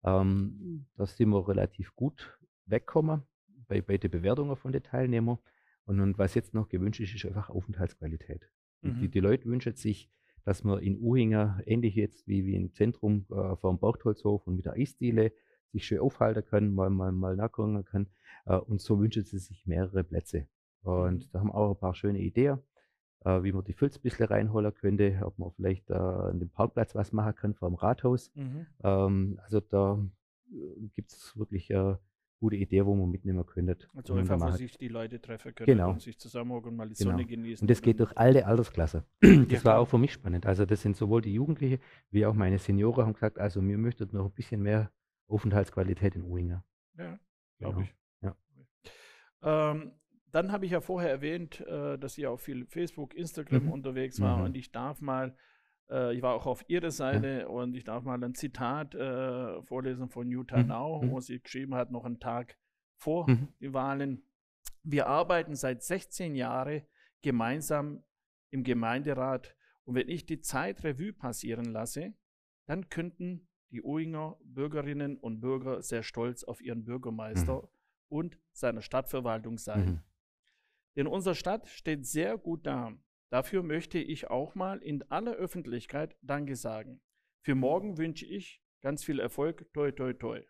Ähm, 0.04 0.86
da 0.96 1.06
sind 1.06 1.30
wir 1.30 1.48
relativ 1.48 1.96
gut 1.96 2.38
weggekommen 2.66 3.24
bei, 3.68 3.82
bei 3.82 3.98
den 3.98 4.12
Bewertungen 4.12 4.56
von 4.56 4.72
den 4.72 4.84
Teilnehmern. 4.84 5.38
Und, 5.86 6.02
und 6.02 6.18
was 6.18 6.36
jetzt 6.36 6.54
noch 6.54 6.70
gewünscht 6.70 7.00
ist, 7.00 7.16
ist 7.16 7.26
einfach 7.26 7.50
Aufenthaltsqualität. 7.50 8.50
Mhm. 8.82 9.00
Die, 9.00 9.10
die 9.10 9.20
Leute 9.20 9.46
wünschen 9.46 9.76
sich, 9.76 10.10
dass 10.48 10.64
man 10.64 10.80
in 10.80 10.98
Uhinger, 10.98 11.60
ähnlich 11.66 11.96
jetzt 11.96 12.26
wie, 12.26 12.46
wie 12.46 12.56
im 12.56 12.72
Zentrum 12.72 13.26
äh, 13.30 13.58
vom 13.58 13.80
Berchtolzhof 13.80 14.48
und 14.48 14.56
mit 14.56 14.64
der 14.64 14.76
Eisdiele, 14.76 15.34
sich 15.74 15.86
schön 15.86 16.00
aufhalten 16.00 16.46
kann, 16.50 16.74
mal, 16.74 16.90
mal, 16.90 17.12
mal 17.12 17.36
nachgucken 17.36 17.84
kann. 17.84 18.08
Äh, 18.46 18.56
und 18.56 18.80
so 18.80 18.98
wünschen 18.98 19.26
sie 19.26 19.40
sich 19.40 19.68
mehrere 19.68 20.06
Plätze. 20.06 20.48
Und 20.84 21.26
Mhm. 21.26 21.30
da 21.34 21.40
haben 21.40 21.48
wir 21.50 21.56
auch 21.56 21.72
ein 21.72 21.78
paar 21.78 21.94
schöne 21.96 22.20
Ideen, 22.20 22.60
äh, 23.26 23.44
wie 23.44 23.52
man 23.52 23.66
die 23.66 23.74
Filz 23.74 23.98
ein 23.98 24.02
bisschen 24.04 24.28
reinholen 24.28 24.74
könnte, 24.74 25.20
ob 25.26 25.38
man 25.38 25.52
vielleicht 25.52 25.90
äh, 25.90 25.96
an 25.96 26.40
dem 26.40 26.50
Parkplatz 26.50 26.96
was 26.96 27.12
machen 27.12 27.36
kann 27.36 27.54
vor 27.54 27.70
dem 27.70 27.76
Rathaus. 27.76 28.32
Mhm. 28.34 28.68
Ähm, 28.86 29.40
also 29.44 29.60
da 29.60 30.00
gibt 30.96 31.12
es 31.12 31.38
wirklich 31.38 31.70
äh, 31.72 31.96
gute 32.40 32.56
Ideen, 32.56 32.86
wo 32.86 32.96
man 32.96 33.10
mitnehmen 33.10 33.46
könnte. 33.46 33.78
Also 33.96 34.14
einfach, 34.14 34.40
wo 34.40 34.52
sich 34.52 34.78
die 34.78 34.88
Leute 34.90 35.20
treffen 35.20 35.54
können 35.56 35.66
Genau. 35.66 35.90
und 35.92 36.02
sich 36.02 36.18
zusammenhocken 36.20 36.72
und 36.72 36.78
mal 36.78 36.88
die 36.90 36.96
Genau. 36.96 37.12
Sonne 37.12 37.26
genießen. 37.26 37.64
Und 37.64 37.70
das 37.70 37.82
geht 37.82 38.00
durch 38.00 38.16
alle 38.18 38.46
Altersklassen. 38.46 39.04
Ja, 39.24 39.36
Das 39.46 39.66
war 39.66 39.74
klar. 39.74 39.80
auch 39.80 39.88
für 39.88 39.98
mich 39.98 40.14
spannend. 40.14 40.46
Also 40.46 40.66
das 40.66 40.82
sind 40.82 40.96
sowohl 40.96 41.22
die 41.22 41.34
Jugendlichen 41.34 41.80
wie 42.12 42.26
auch 42.26 42.34
meine 42.34 42.58
Senioren 42.60 43.06
haben 43.06 43.14
gesagt, 43.14 43.40
also 43.40 43.62
wir 43.62 43.78
möchten 43.78 44.08
noch 44.12 44.26
ein 44.26 44.32
bisschen 44.34 44.62
mehr 44.62 44.92
Aufenthaltsqualität 45.28 46.16
in 46.16 46.24
Uhinger. 46.24 46.64
Ja, 46.98 47.20
glaube 47.60 47.76
Genau. 47.76 47.82
ich. 47.82 47.96
Ja. 48.22 48.36
Ähm, 49.72 49.92
dann 50.32 50.52
habe 50.52 50.66
ich 50.66 50.72
ja 50.72 50.82
vorher 50.82 51.10
erwähnt, 51.10 51.62
äh, 51.62 51.98
dass 51.98 52.18
ihr 52.18 52.32
auf 52.32 52.42
viel 52.42 52.66
Facebook, 52.68 53.14
Instagram 53.16 53.66
Mhm. 53.66 53.72
unterwegs 53.72 54.20
war 54.22 54.38
Mhm. 54.38 54.44
und 54.46 54.58
ich 54.58 54.72
darf 54.72 55.02
mal, 55.02 55.36
äh, 55.90 56.16
ich 56.16 56.22
war 56.22 56.34
auch 56.36 56.46
auf 56.46 56.64
ihrer 56.70 56.92
Seite 56.92 57.48
und 57.50 57.76
ich 57.76 57.84
darf 57.84 58.04
mal 58.04 58.22
ein 58.24 58.36
Zitat 58.36 58.96
äh, 58.96 59.62
vorlesen 59.64 60.10
von 60.10 60.30
Utah 60.30 60.62
Mhm. 60.64 60.68
Now, 60.68 61.02
Mhm. 61.02 61.12
wo 61.12 61.20
sie 61.20 61.40
geschrieben 61.40 61.76
hat, 61.76 61.92
noch 61.92 62.06
einen 62.06 62.20
Tag 62.20 62.58
vor 62.96 63.30
Mhm. 63.30 63.48
die 63.60 63.74
Wahlen. 63.74 64.24
Wir 64.84 65.08
arbeiten 65.08 65.56
seit 65.56 65.84
16 65.84 66.36
Jahren 66.36 66.82
gemeinsam 67.22 68.04
im 68.52 68.64
Gemeinderat 68.64 69.56
und 69.86 69.96
wenn 69.96 70.10
ich 70.10 70.26
die 70.26 70.40
Zeit 70.42 70.84
Revue 70.84 71.14
passieren 71.14 71.66
lasse, 71.66 72.14
dann 72.66 72.90
könnten 72.90 73.48
die 73.72 73.82
Uhinger 73.82 74.38
Bürgerinnen 74.44 75.18
und 75.18 75.42
Bürger 75.42 75.82
sehr 75.82 76.04
stolz 76.04 76.44
auf 76.44 76.62
ihren 76.62 76.86
Bürgermeister 76.86 77.70
und 78.08 78.40
seine 78.54 78.82
Stadtverwaltung 78.82 79.58
sein. 79.58 79.86
Mhm. 79.86 80.00
Denn 80.96 81.08
unsere 81.08 81.36
Stadt 81.36 81.68
steht 81.68 82.06
sehr 82.06 82.38
gut 82.38 82.66
da. 82.66 82.94
Dafür 83.30 83.64
möchte 83.64 84.00
ich 84.00 84.30
auch 84.30 84.56
mal 84.56 84.78
in 84.80 85.04
aller 85.12 85.34
Öffentlichkeit 85.34 86.16
Danke 86.22 86.56
sagen. 86.56 87.02
Für 87.42 87.56
morgen 87.56 87.98
wünsche 87.98 88.26
ich 88.26 88.62
ganz 88.82 89.04
viel 89.04 89.20
Erfolg. 89.20 89.72
Toi, 89.74 89.92
toi, 89.92 90.14
toi. 90.14 90.42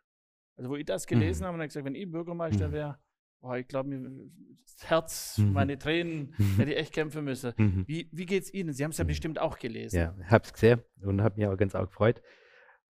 Also, 0.55 0.69
wo 0.69 0.75
ich 0.75 0.85
das 0.85 1.07
gelesen 1.07 1.41
Mhm. 1.43 1.45
habe, 1.47 1.53
habe 1.55 1.63
ich 1.65 1.69
gesagt, 1.69 1.85
wenn 1.85 1.95
ich 1.95 2.09
Bürgermeister 2.11 2.69
Mhm. 2.69 2.73
wäre, 2.73 2.99
oh, 3.41 3.53
ich 3.53 3.67
glaube, 3.67 3.89
mir 3.89 4.29
das 4.63 4.89
Herz, 4.89 5.37
Mhm. 5.39 5.53
meine 5.53 5.77
Tränen, 5.77 6.35
Mhm. 6.37 6.55
hätte 6.57 6.71
ich 6.71 6.77
echt 6.77 6.93
kämpfen 6.93 7.23
müssen. 7.25 7.53
Mhm. 7.57 7.83
Wie, 7.87 8.09
wie 8.11 8.25
geht 8.25 8.43
es 8.43 8.53
Ihnen? 8.53 8.73
Sie 8.73 8.83
haben 8.83 8.91
es 8.91 8.97
ja 8.97 9.03
Mhm. 9.03 9.07
bestimmt 9.09 9.39
auch 9.39 9.57
gelesen. 9.59 9.97
Ja, 9.97 10.15
ich 10.19 10.31
habe 10.31 10.43
es 10.43 10.53
gesehen 10.53 10.81
und 11.01 11.21
habe 11.21 11.37
mich 11.39 11.47
auch 11.47 11.57
ganz 11.57 11.73
auch 11.75 11.87
gefreut. 11.87 12.21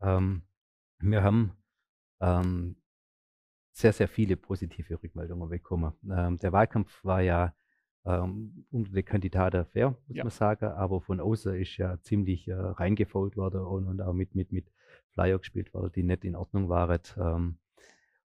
Ähm, 0.01 0.43
wir 0.99 1.23
haben 1.23 1.57
ähm, 2.19 2.75
sehr, 3.71 3.93
sehr 3.93 4.07
viele 4.07 4.35
positive 4.37 5.01
Rückmeldungen 5.01 5.49
bekommen. 5.49 5.93
Ähm, 6.09 6.37
der 6.39 6.51
Wahlkampf 6.51 7.03
war 7.03 7.21
ja 7.21 7.55
ähm, 8.07 8.65
unter 8.71 8.91
den 8.91 9.03
Kandidaten 9.05 9.65
fair, 9.65 9.95
muss 10.07 10.17
Ja. 10.17 10.23
man 10.23 10.31
sagen, 10.31 10.65
aber 10.65 11.01
von 11.01 11.19
außen 11.19 11.55
ist 11.55 11.77
ja 11.77 11.99
ziemlich 12.01 12.47
äh, 12.47 12.53
reingefault 12.53 13.35
worden 13.35 13.61
und, 13.61 13.85
und 13.87 14.01
auch 14.01 14.13
mit, 14.13 14.33
mit, 14.33 14.51
mit 14.51 14.71
Flyer 15.11 15.37
gespielt 15.39 15.73
worden, 15.73 15.91
die 15.93 16.03
nicht 16.03 16.23
in 16.23 16.35
Ordnung 16.35 16.69
waren. 16.69 17.01
Ähm, 17.17 17.57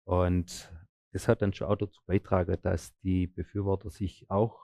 und 0.04 0.72
das 1.12 1.28
hat 1.28 1.42
dann 1.42 1.52
schon 1.52 1.68
auch 1.68 1.76
dazu 1.76 2.00
beigetragen, 2.06 2.56
dass 2.62 2.96
die 3.00 3.26
Befürworter 3.28 3.90
sich 3.90 4.28
auch 4.30 4.58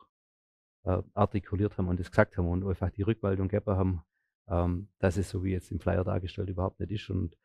äh, 0.85 1.03
artikuliert 1.15 1.79
haben 1.79 1.89
und 1.89 2.01
das 2.01 2.11
gesagt 2.11 2.37
haben 2.37 2.49
und 2.49 2.67
einfach 2.67 2.91
die 2.91 3.03
Rückmeldung 3.03 3.49
gegeben 3.49 3.77
haben, 3.77 4.03
ähm, 4.49 4.89
dass 4.99 5.17
es 5.17 5.31
so 5.31 5.45
wie 5.45 5.53
jetzt 5.53 5.71
im 5.71 5.81
Flyer 5.81 6.05
dargestellt 6.05 6.49
überhaupt 6.49 6.81
nicht 6.81 6.91
ist. 6.93 7.09
Und 7.09 7.37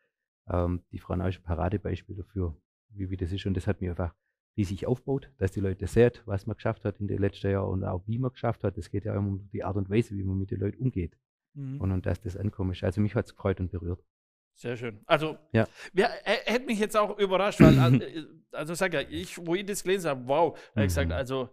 ähm, 0.48 0.82
die 0.90 0.98
Frau 0.98 1.14
Nau 1.14 1.26
ist 1.28 1.38
ein 1.38 1.44
Paradebeispiel 1.44 2.16
dafür, 2.16 2.56
wie, 2.90 3.10
wie 3.10 3.16
das 3.16 3.32
ist. 3.32 3.46
Und 3.46 3.54
das 3.56 3.66
hat 3.66 3.80
mir 3.80 3.90
einfach 3.90 4.14
riesig 4.60 4.86
aufgebaut, 4.86 5.30
dass 5.38 5.52
die 5.52 5.60
Leute 5.60 5.86
sehen, 5.86 6.12
was 6.26 6.46
man 6.46 6.54
geschafft 6.56 6.84
hat 6.84 7.00
in 7.00 7.08
den 7.08 7.18
letzten 7.18 7.50
Jahren 7.50 7.70
und 7.70 7.84
auch 7.84 8.02
wie 8.06 8.18
man 8.18 8.30
geschafft 8.32 8.62
hat. 8.62 8.76
Es 8.76 8.90
geht 8.90 9.04
ja 9.06 9.14
immer 9.14 9.28
um 9.28 9.48
die 9.52 9.64
Art 9.64 9.76
und 9.76 9.88
Weise, 9.90 10.14
wie 10.16 10.22
man 10.22 10.36
mit 10.38 10.50
den 10.50 10.60
Leuten 10.60 10.78
umgeht 10.82 11.16
Mhm. 11.54 11.80
und, 11.80 11.90
und 11.90 12.06
dass 12.06 12.20
das 12.20 12.36
ankommt. 12.36 12.76
ist. 12.76 12.84
Also 12.84 13.00
mich 13.00 13.14
hat 13.16 13.26
es 13.26 13.34
gefreut 13.34 13.58
und 13.58 13.72
berührt. 13.72 14.00
Sehr 14.54 14.76
schön. 14.76 15.00
Also, 15.06 15.36
Ja. 15.52 15.66
er, 15.94 16.08
hätte 16.52 16.66
mich 16.66 16.78
jetzt 16.78 16.96
auch 16.96 17.18
überrascht, 17.18 17.60
weil, 17.60 17.76
also, 17.78 17.96
äh, 17.96 18.24
also 18.52 18.74
sag 18.74 18.92
ja, 18.94 19.00
ich, 19.00 19.36
wo 19.44 19.54
ich 19.56 19.64
das 19.64 19.82
gelesen 19.82 20.10
habe, 20.10 20.28
wow, 20.28 20.56
habe 20.76 20.80
ich 20.82 20.88
gesagt, 20.88 21.08
Mhm. 21.08 21.12
also, 21.14 21.48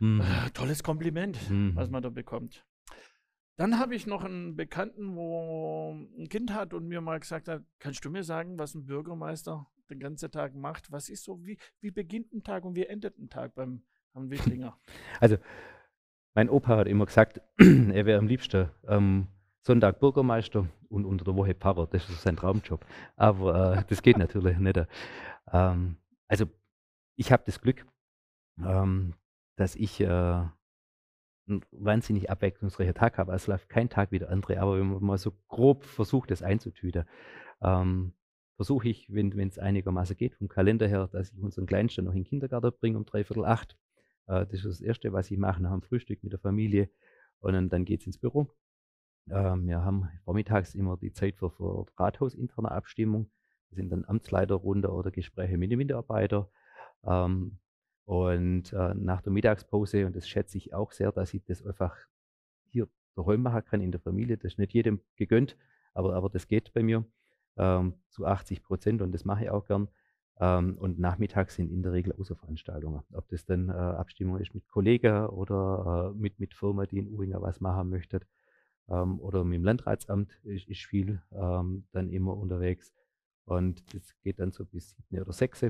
Mhm. 0.00 0.20
äh, 0.20 0.50
tolles 0.52 0.82
Kompliment, 0.82 1.38
Mhm. 1.50 1.74
was 1.76 1.88
man 1.88 2.02
da 2.02 2.10
bekommt. 2.10 2.66
Dann 3.56 3.78
habe 3.78 3.94
ich 3.94 4.06
noch 4.06 4.24
einen 4.24 4.56
Bekannten, 4.56 5.16
wo 5.16 5.92
ein 6.18 6.28
Kind 6.28 6.52
hat 6.52 6.74
und 6.74 6.86
mir 6.86 7.00
mal 7.00 7.18
gesagt 7.20 7.48
hat, 7.48 7.62
kannst 7.78 8.04
du 8.04 8.10
mir 8.10 8.24
sagen, 8.24 8.58
was 8.58 8.74
ein 8.74 8.84
Bürgermeister 8.86 9.66
den 9.90 10.00
ganzen 10.00 10.30
Tag 10.30 10.54
macht? 10.54 10.90
Was 10.92 11.08
ist 11.08 11.24
so, 11.24 11.44
wie, 11.44 11.58
wie 11.80 11.90
beginnt 11.90 12.32
ein 12.32 12.42
Tag 12.42 12.64
und 12.64 12.74
wie 12.76 12.86
endet 12.86 13.18
ein 13.18 13.28
Tag 13.28 13.54
beim 13.54 13.82
Herrn 14.12 14.30
Wittlinger? 14.30 14.78
Also, 15.20 15.36
mein 16.34 16.50
Opa 16.50 16.76
hat 16.76 16.86
immer 16.86 17.06
gesagt, 17.06 17.40
er 17.58 18.06
wäre 18.06 18.18
am 18.18 18.28
liebsten 18.28 18.70
ähm, 18.86 19.26
Sonntag 19.62 19.98
Bürgermeister 20.00 20.68
und 20.88 21.04
unter 21.04 21.24
der 21.24 21.34
Woche 21.34 21.54
Pfarrer. 21.54 21.86
Das 21.88 22.08
ist 22.08 22.22
sein 22.22 22.36
Traumjob. 22.36 22.84
Aber 23.16 23.76
äh, 23.78 23.84
das 23.88 24.02
geht 24.02 24.18
natürlich 24.18 24.58
nicht. 24.58 24.86
Ähm, 25.52 25.96
also, 26.28 26.46
ich 27.16 27.32
habe 27.32 27.42
das 27.46 27.60
Glück, 27.60 27.86
ähm, 28.64 29.14
dass 29.56 29.74
ich 29.74 30.00
äh, 30.00 30.06
einen 30.06 30.52
wahnsinnig 31.72 32.30
abwechslungsreicher 32.30 32.94
Tag 32.94 33.18
habe. 33.18 33.32
Also, 33.32 33.44
es 33.44 33.46
läuft 33.48 33.68
kein 33.68 33.88
Tag 33.88 34.12
wie 34.12 34.20
der 34.20 34.30
andere. 34.30 34.60
Aber 34.60 34.78
wenn 34.78 34.92
man 34.92 35.02
mal 35.02 35.18
so 35.18 35.32
grob 35.48 35.84
versucht, 35.84 36.30
das 36.30 36.42
einzutüten, 36.42 37.04
ähm, 37.60 38.12
versuche 38.58 38.88
ich, 38.88 39.06
wenn 39.14 39.38
es 39.38 39.56
einigermaßen 39.56 40.16
geht, 40.16 40.34
vom 40.34 40.48
Kalender 40.48 40.88
her, 40.88 41.08
dass 41.12 41.32
ich 41.32 41.40
unseren 41.40 41.66
Kleinsten 41.66 42.04
noch 42.04 42.12
in 42.12 42.24
den 42.24 42.28
Kindergarten 42.28 42.72
bringe 42.80 42.98
um 42.98 43.04
dreiviertel 43.04 43.44
acht. 43.44 43.78
Äh, 44.26 44.46
das 44.46 44.54
ist 44.54 44.64
das 44.64 44.80
Erste, 44.80 45.12
was 45.12 45.30
ich 45.30 45.38
mache 45.38 45.62
nach 45.62 45.70
dem 45.70 45.82
Frühstück 45.82 46.24
mit 46.24 46.32
der 46.32 46.40
Familie. 46.40 46.90
Und 47.38 47.52
dann, 47.52 47.68
dann 47.68 47.84
geht 47.84 48.00
es 48.00 48.06
ins 48.08 48.18
Büro. 48.18 48.50
Ähm, 49.30 49.68
wir 49.68 49.84
haben 49.84 50.08
vormittags 50.24 50.74
immer 50.74 50.96
die 50.96 51.12
Zeit 51.12 51.36
für, 51.36 51.50
für 51.50 51.86
rathausinterne 51.96 52.72
Abstimmung. 52.72 53.30
Das 53.70 53.76
sind 53.76 53.90
dann 53.90 54.04
Amtsleiterrunde 54.04 54.90
oder 54.90 55.12
Gespräche 55.12 55.56
mit 55.56 55.70
den 55.70 55.78
Mitarbeitern. 55.78 56.46
Ähm, 57.04 57.58
und 58.06 58.72
äh, 58.72 58.94
nach 58.94 59.22
der 59.22 59.30
Mittagspause, 59.30 60.04
und 60.04 60.16
das 60.16 60.28
schätze 60.28 60.58
ich 60.58 60.74
auch 60.74 60.90
sehr, 60.90 61.12
dass 61.12 61.32
ich 61.32 61.44
das 61.44 61.64
einfach 61.64 61.96
hier 62.70 62.88
daheim 63.14 63.42
machen 63.42 63.64
kann 63.66 63.80
in 63.82 63.92
der 63.92 64.00
Familie. 64.00 64.36
Das 64.36 64.54
ist 64.54 64.58
nicht 64.58 64.74
jedem 64.74 65.00
gegönnt, 65.14 65.56
aber, 65.94 66.14
aber 66.14 66.28
das 66.28 66.48
geht 66.48 66.72
bei 66.72 66.82
mir 66.82 67.04
ähm, 67.58 67.94
zu 68.08 68.26
80 68.26 68.62
Prozent 68.62 69.02
und 69.02 69.12
das 69.12 69.24
mache 69.24 69.44
ich 69.44 69.50
auch 69.50 69.66
gern. 69.66 69.88
Ähm, 70.40 70.78
und 70.78 70.98
nachmittags 70.98 71.56
sind 71.56 71.70
in 71.70 71.82
der 71.82 71.92
Regel 71.92 72.12
Außerveranstaltungen. 72.12 73.02
Ob 73.12 73.28
das 73.28 73.44
dann 73.44 73.68
äh, 73.68 73.72
Abstimmung 73.72 74.38
ist 74.38 74.54
mit 74.54 74.68
Kollegen 74.68 75.26
oder 75.26 76.12
äh, 76.14 76.18
mit, 76.18 76.38
mit 76.38 76.54
Firmen, 76.54 76.86
die 76.88 76.98
in 76.98 77.08
Uhinger 77.08 77.42
was 77.42 77.60
machen 77.60 77.90
möchten. 77.90 78.20
Ähm, 78.88 79.20
oder 79.20 79.44
mit 79.44 79.56
dem 79.56 79.64
Landratsamt 79.64 80.38
ist, 80.44 80.68
ist 80.68 80.82
viel 80.82 81.20
ähm, 81.32 81.86
dann 81.92 82.08
immer 82.10 82.36
unterwegs. 82.36 82.94
Und 83.44 83.82
das 83.94 84.14
geht 84.22 84.38
dann 84.38 84.52
so 84.52 84.64
bis 84.64 84.90
7 85.10 85.22
oder 85.22 85.32
6. 85.32 85.64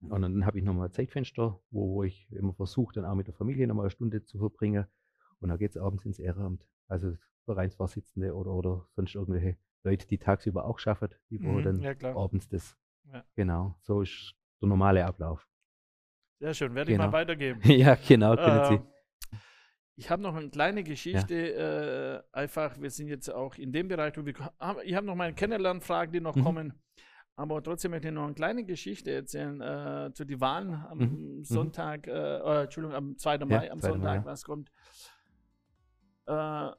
Und 0.00 0.22
dann 0.22 0.46
habe 0.46 0.58
ich 0.58 0.64
nochmal 0.64 0.88
ein 0.88 0.92
Zeitfenster, 0.92 1.60
wo, 1.70 1.94
wo 1.94 2.02
ich 2.04 2.30
immer 2.30 2.54
versuche, 2.54 2.94
dann 2.94 3.04
auch 3.04 3.14
mit 3.14 3.26
der 3.26 3.34
Familie 3.34 3.66
nochmal 3.66 3.84
eine 3.84 3.90
Stunde 3.90 4.24
zu 4.24 4.38
verbringen. 4.38 4.86
Und 5.40 5.50
dann 5.50 5.58
geht 5.58 5.72
es 5.72 5.76
abends 5.76 6.04
ins 6.04 6.18
Ehrenamt. 6.18 6.66
Also 6.88 7.16
Vereinsvorsitzende 7.44 8.34
oder, 8.34 8.52
oder 8.52 8.88
sonst 8.94 9.14
irgendwelche 9.14 9.56
Leute, 9.84 10.06
die 10.06 10.18
tagsüber 10.18 10.64
auch 10.64 10.78
schaffen, 10.78 11.10
die 11.30 11.38
Mhm, 11.38 11.62
dann 11.62 11.80
ja, 11.80 12.14
abends 12.16 12.48
das. 12.48 12.76
Ja. 13.12 13.24
Genau, 13.36 13.76
so 13.82 14.00
ist 14.00 14.34
der 14.60 14.68
normale 14.68 15.04
Ablauf. 15.04 15.46
Sehr 16.40 16.54
schön, 16.54 16.74
werde 16.74 16.90
ich 16.90 16.96
Genau. 16.98 17.08
mal 17.10 17.12
weitergeben. 17.20 17.60
ja, 17.64 17.94
genau, 17.94 18.34
Ähm, 18.36 18.82
Sie. 19.30 19.38
ich 19.96 20.10
habe 20.10 20.22
noch 20.22 20.34
eine 20.34 20.48
kleine 20.48 20.82
Geschichte, 20.82 22.24
äh, 22.32 22.36
einfach, 22.36 22.80
wir 22.80 22.90
sind 22.90 23.08
jetzt 23.08 23.28
auch 23.28 23.56
in 23.56 23.72
dem 23.72 23.88
Bereich, 23.88 24.16
wo 24.16 24.24
wir, 24.24 24.34
haben- 24.58 24.80
ich 24.84 24.94
habe 24.94 25.06
noch 25.06 25.14
meine 25.16 25.34
Kennenlernfragen, 25.34 26.12
die 26.12 26.20
noch 26.20 26.34
Mhm. 26.34 26.42
kommen, 26.44 26.82
aber 27.36 27.62
trotzdem 27.62 27.90
möchte 27.90 28.08
ich 28.08 28.14
noch 28.14 28.24
eine 28.24 28.34
kleine 28.34 28.64
Geschichte 28.64 29.10
erzählen 29.12 30.12
zu 30.14 30.22
äh, 30.22 30.26
die 30.26 30.40
Wahlen 30.40 30.74
am 30.74 30.98
Mhm. 30.98 31.44
Sonntag, 31.44 32.06
äh, 32.06 32.10
äh, 32.38 32.62
Entschuldigung, 32.64 32.96
am 32.96 33.18
2. 33.18 33.44
Mai, 33.44 33.70
am 33.70 33.80
2. 33.80 33.88
Mai, 33.88 33.92
Sonntag, 33.92 34.14
ja. 34.14 34.24
was 34.24 34.44
kommt. 34.44 34.72
Äh, 36.26 36.70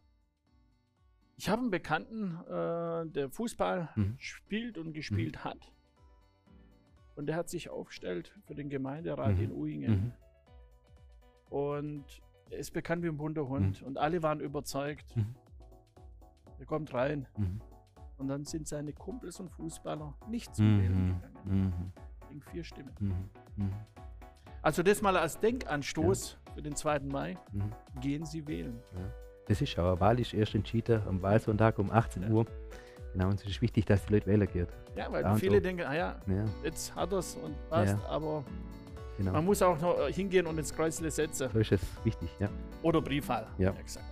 ich 1.38 1.50
habe 1.50 1.62
einen 1.62 1.72
Bekannten, 1.72 2.38
äh, 2.48 3.06
der 3.12 3.30
Fußball 3.30 3.89
Mhm. 3.96 4.15
spielt 4.20 4.77
und 4.77 4.94
gespielt 4.94 5.44
hat. 5.44 5.72
Und 7.15 7.27
der 7.27 7.36
hat 7.36 7.50
sich 7.50 7.70
aufgestellt 7.70 8.34
für 8.46 8.56
den 8.56 8.70
Gemeinderat 8.70 9.36
Mhm. 9.38 9.44
in 9.44 9.51
Uingen. 9.51 9.92
Mhm. 9.92 10.12
Und 11.50 12.06
er 12.50 12.58
ist 12.58 12.72
bekannt 12.72 13.04
wie 13.04 13.08
ein 13.08 13.18
bunter 13.18 13.48
Hund. 13.48 13.82
Und 13.84 13.98
alle 13.98 14.22
waren 14.24 14.39
überzeugt. 14.39 15.15
Mhm. 15.15 15.36
Er 16.60 16.65
kommt 16.65 16.94
rein. 16.94 17.27
Mhm. 17.38 17.62
Und 18.18 18.27
dann 18.30 18.46
sind 18.46 18.68
seine 18.68 18.94
Kumpels 18.94 19.39
und 19.39 19.50
Fußballer 19.50 20.13
nicht 20.30 20.56
zum 20.56 20.80
Wählen 20.80 21.08
Mhm. 21.08 21.22
gegangen. 21.22 21.34
Mhm. 21.46 21.94
Wegen 22.30 22.42
vier 22.42 22.63
Stimmen. 22.63 22.94
Mhm. 23.00 23.30
Mhm. 23.58 23.74
Also 24.62 24.84
das 24.84 25.01
mal 25.01 25.15
als 25.18 25.39
Denkanstoß 25.39 26.38
für 26.54 26.62
den 26.62 26.75
2. 26.75 27.08
Mai. 27.10 27.38
Mhm. 27.51 27.72
Gehen 28.01 28.25
Sie 28.25 28.48
wählen. 28.48 28.82
Das 29.47 29.61
ist 29.61 29.77
eine 29.77 29.99
Wahl 29.99 30.19
ist 30.19 30.33
erst 30.33 30.55
entschieden 30.55 31.01
am 31.07 31.21
Wahlsonntag 31.21 31.77
um 31.79 31.91
18 31.91 32.23
Ja. 32.23 32.29
Uhr. 32.29 32.45
Genau, 33.13 33.27
und 33.29 33.39
es 33.39 33.45
ist 33.45 33.61
wichtig, 33.61 33.85
dass 33.85 34.05
die 34.05 34.13
Leute 34.13 34.25
wählen 34.27 34.47
gehen. 34.51 34.67
Ja, 34.95 35.09
weil 35.11 35.23
Ja, 35.23 35.31
und 35.31 35.39
viele 35.39 35.61
denken, 35.61 35.83
ah 35.85 35.95
ja, 35.95 36.15
Ja, 36.27 36.45
jetzt 36.63 36.93
hat 36.95 37.11
er 37.13 37.19
es 37.19 37.35
und 37.35 37.55
passt. 37.69 37.95
Ja. 38.01 38.09
Aber 38.09 38.43
genau. 39.17 39.31
man 39.31 39.45
muss 39.45 39.61
auch 39.61 39.79
noch 39.79 39.99
äh, 39.99 40.11
hingehen 40.11 40.45
und 40.47 40.57
ins 40.57 40.73
Kreuzle 40.73 41.09
setzen. 41.11 41.49
So 41.53 41.59
ist 41.59 41.71
es 41.71 41.81
wichtig, 42.03 42.29
ja. 42.39 42.49
Oder 42.81 43.01
Briefwahl, 43.01 43.47
Ja. 43.57 43.73
wie 43.77 43.83
gesagt. 43.83 44.05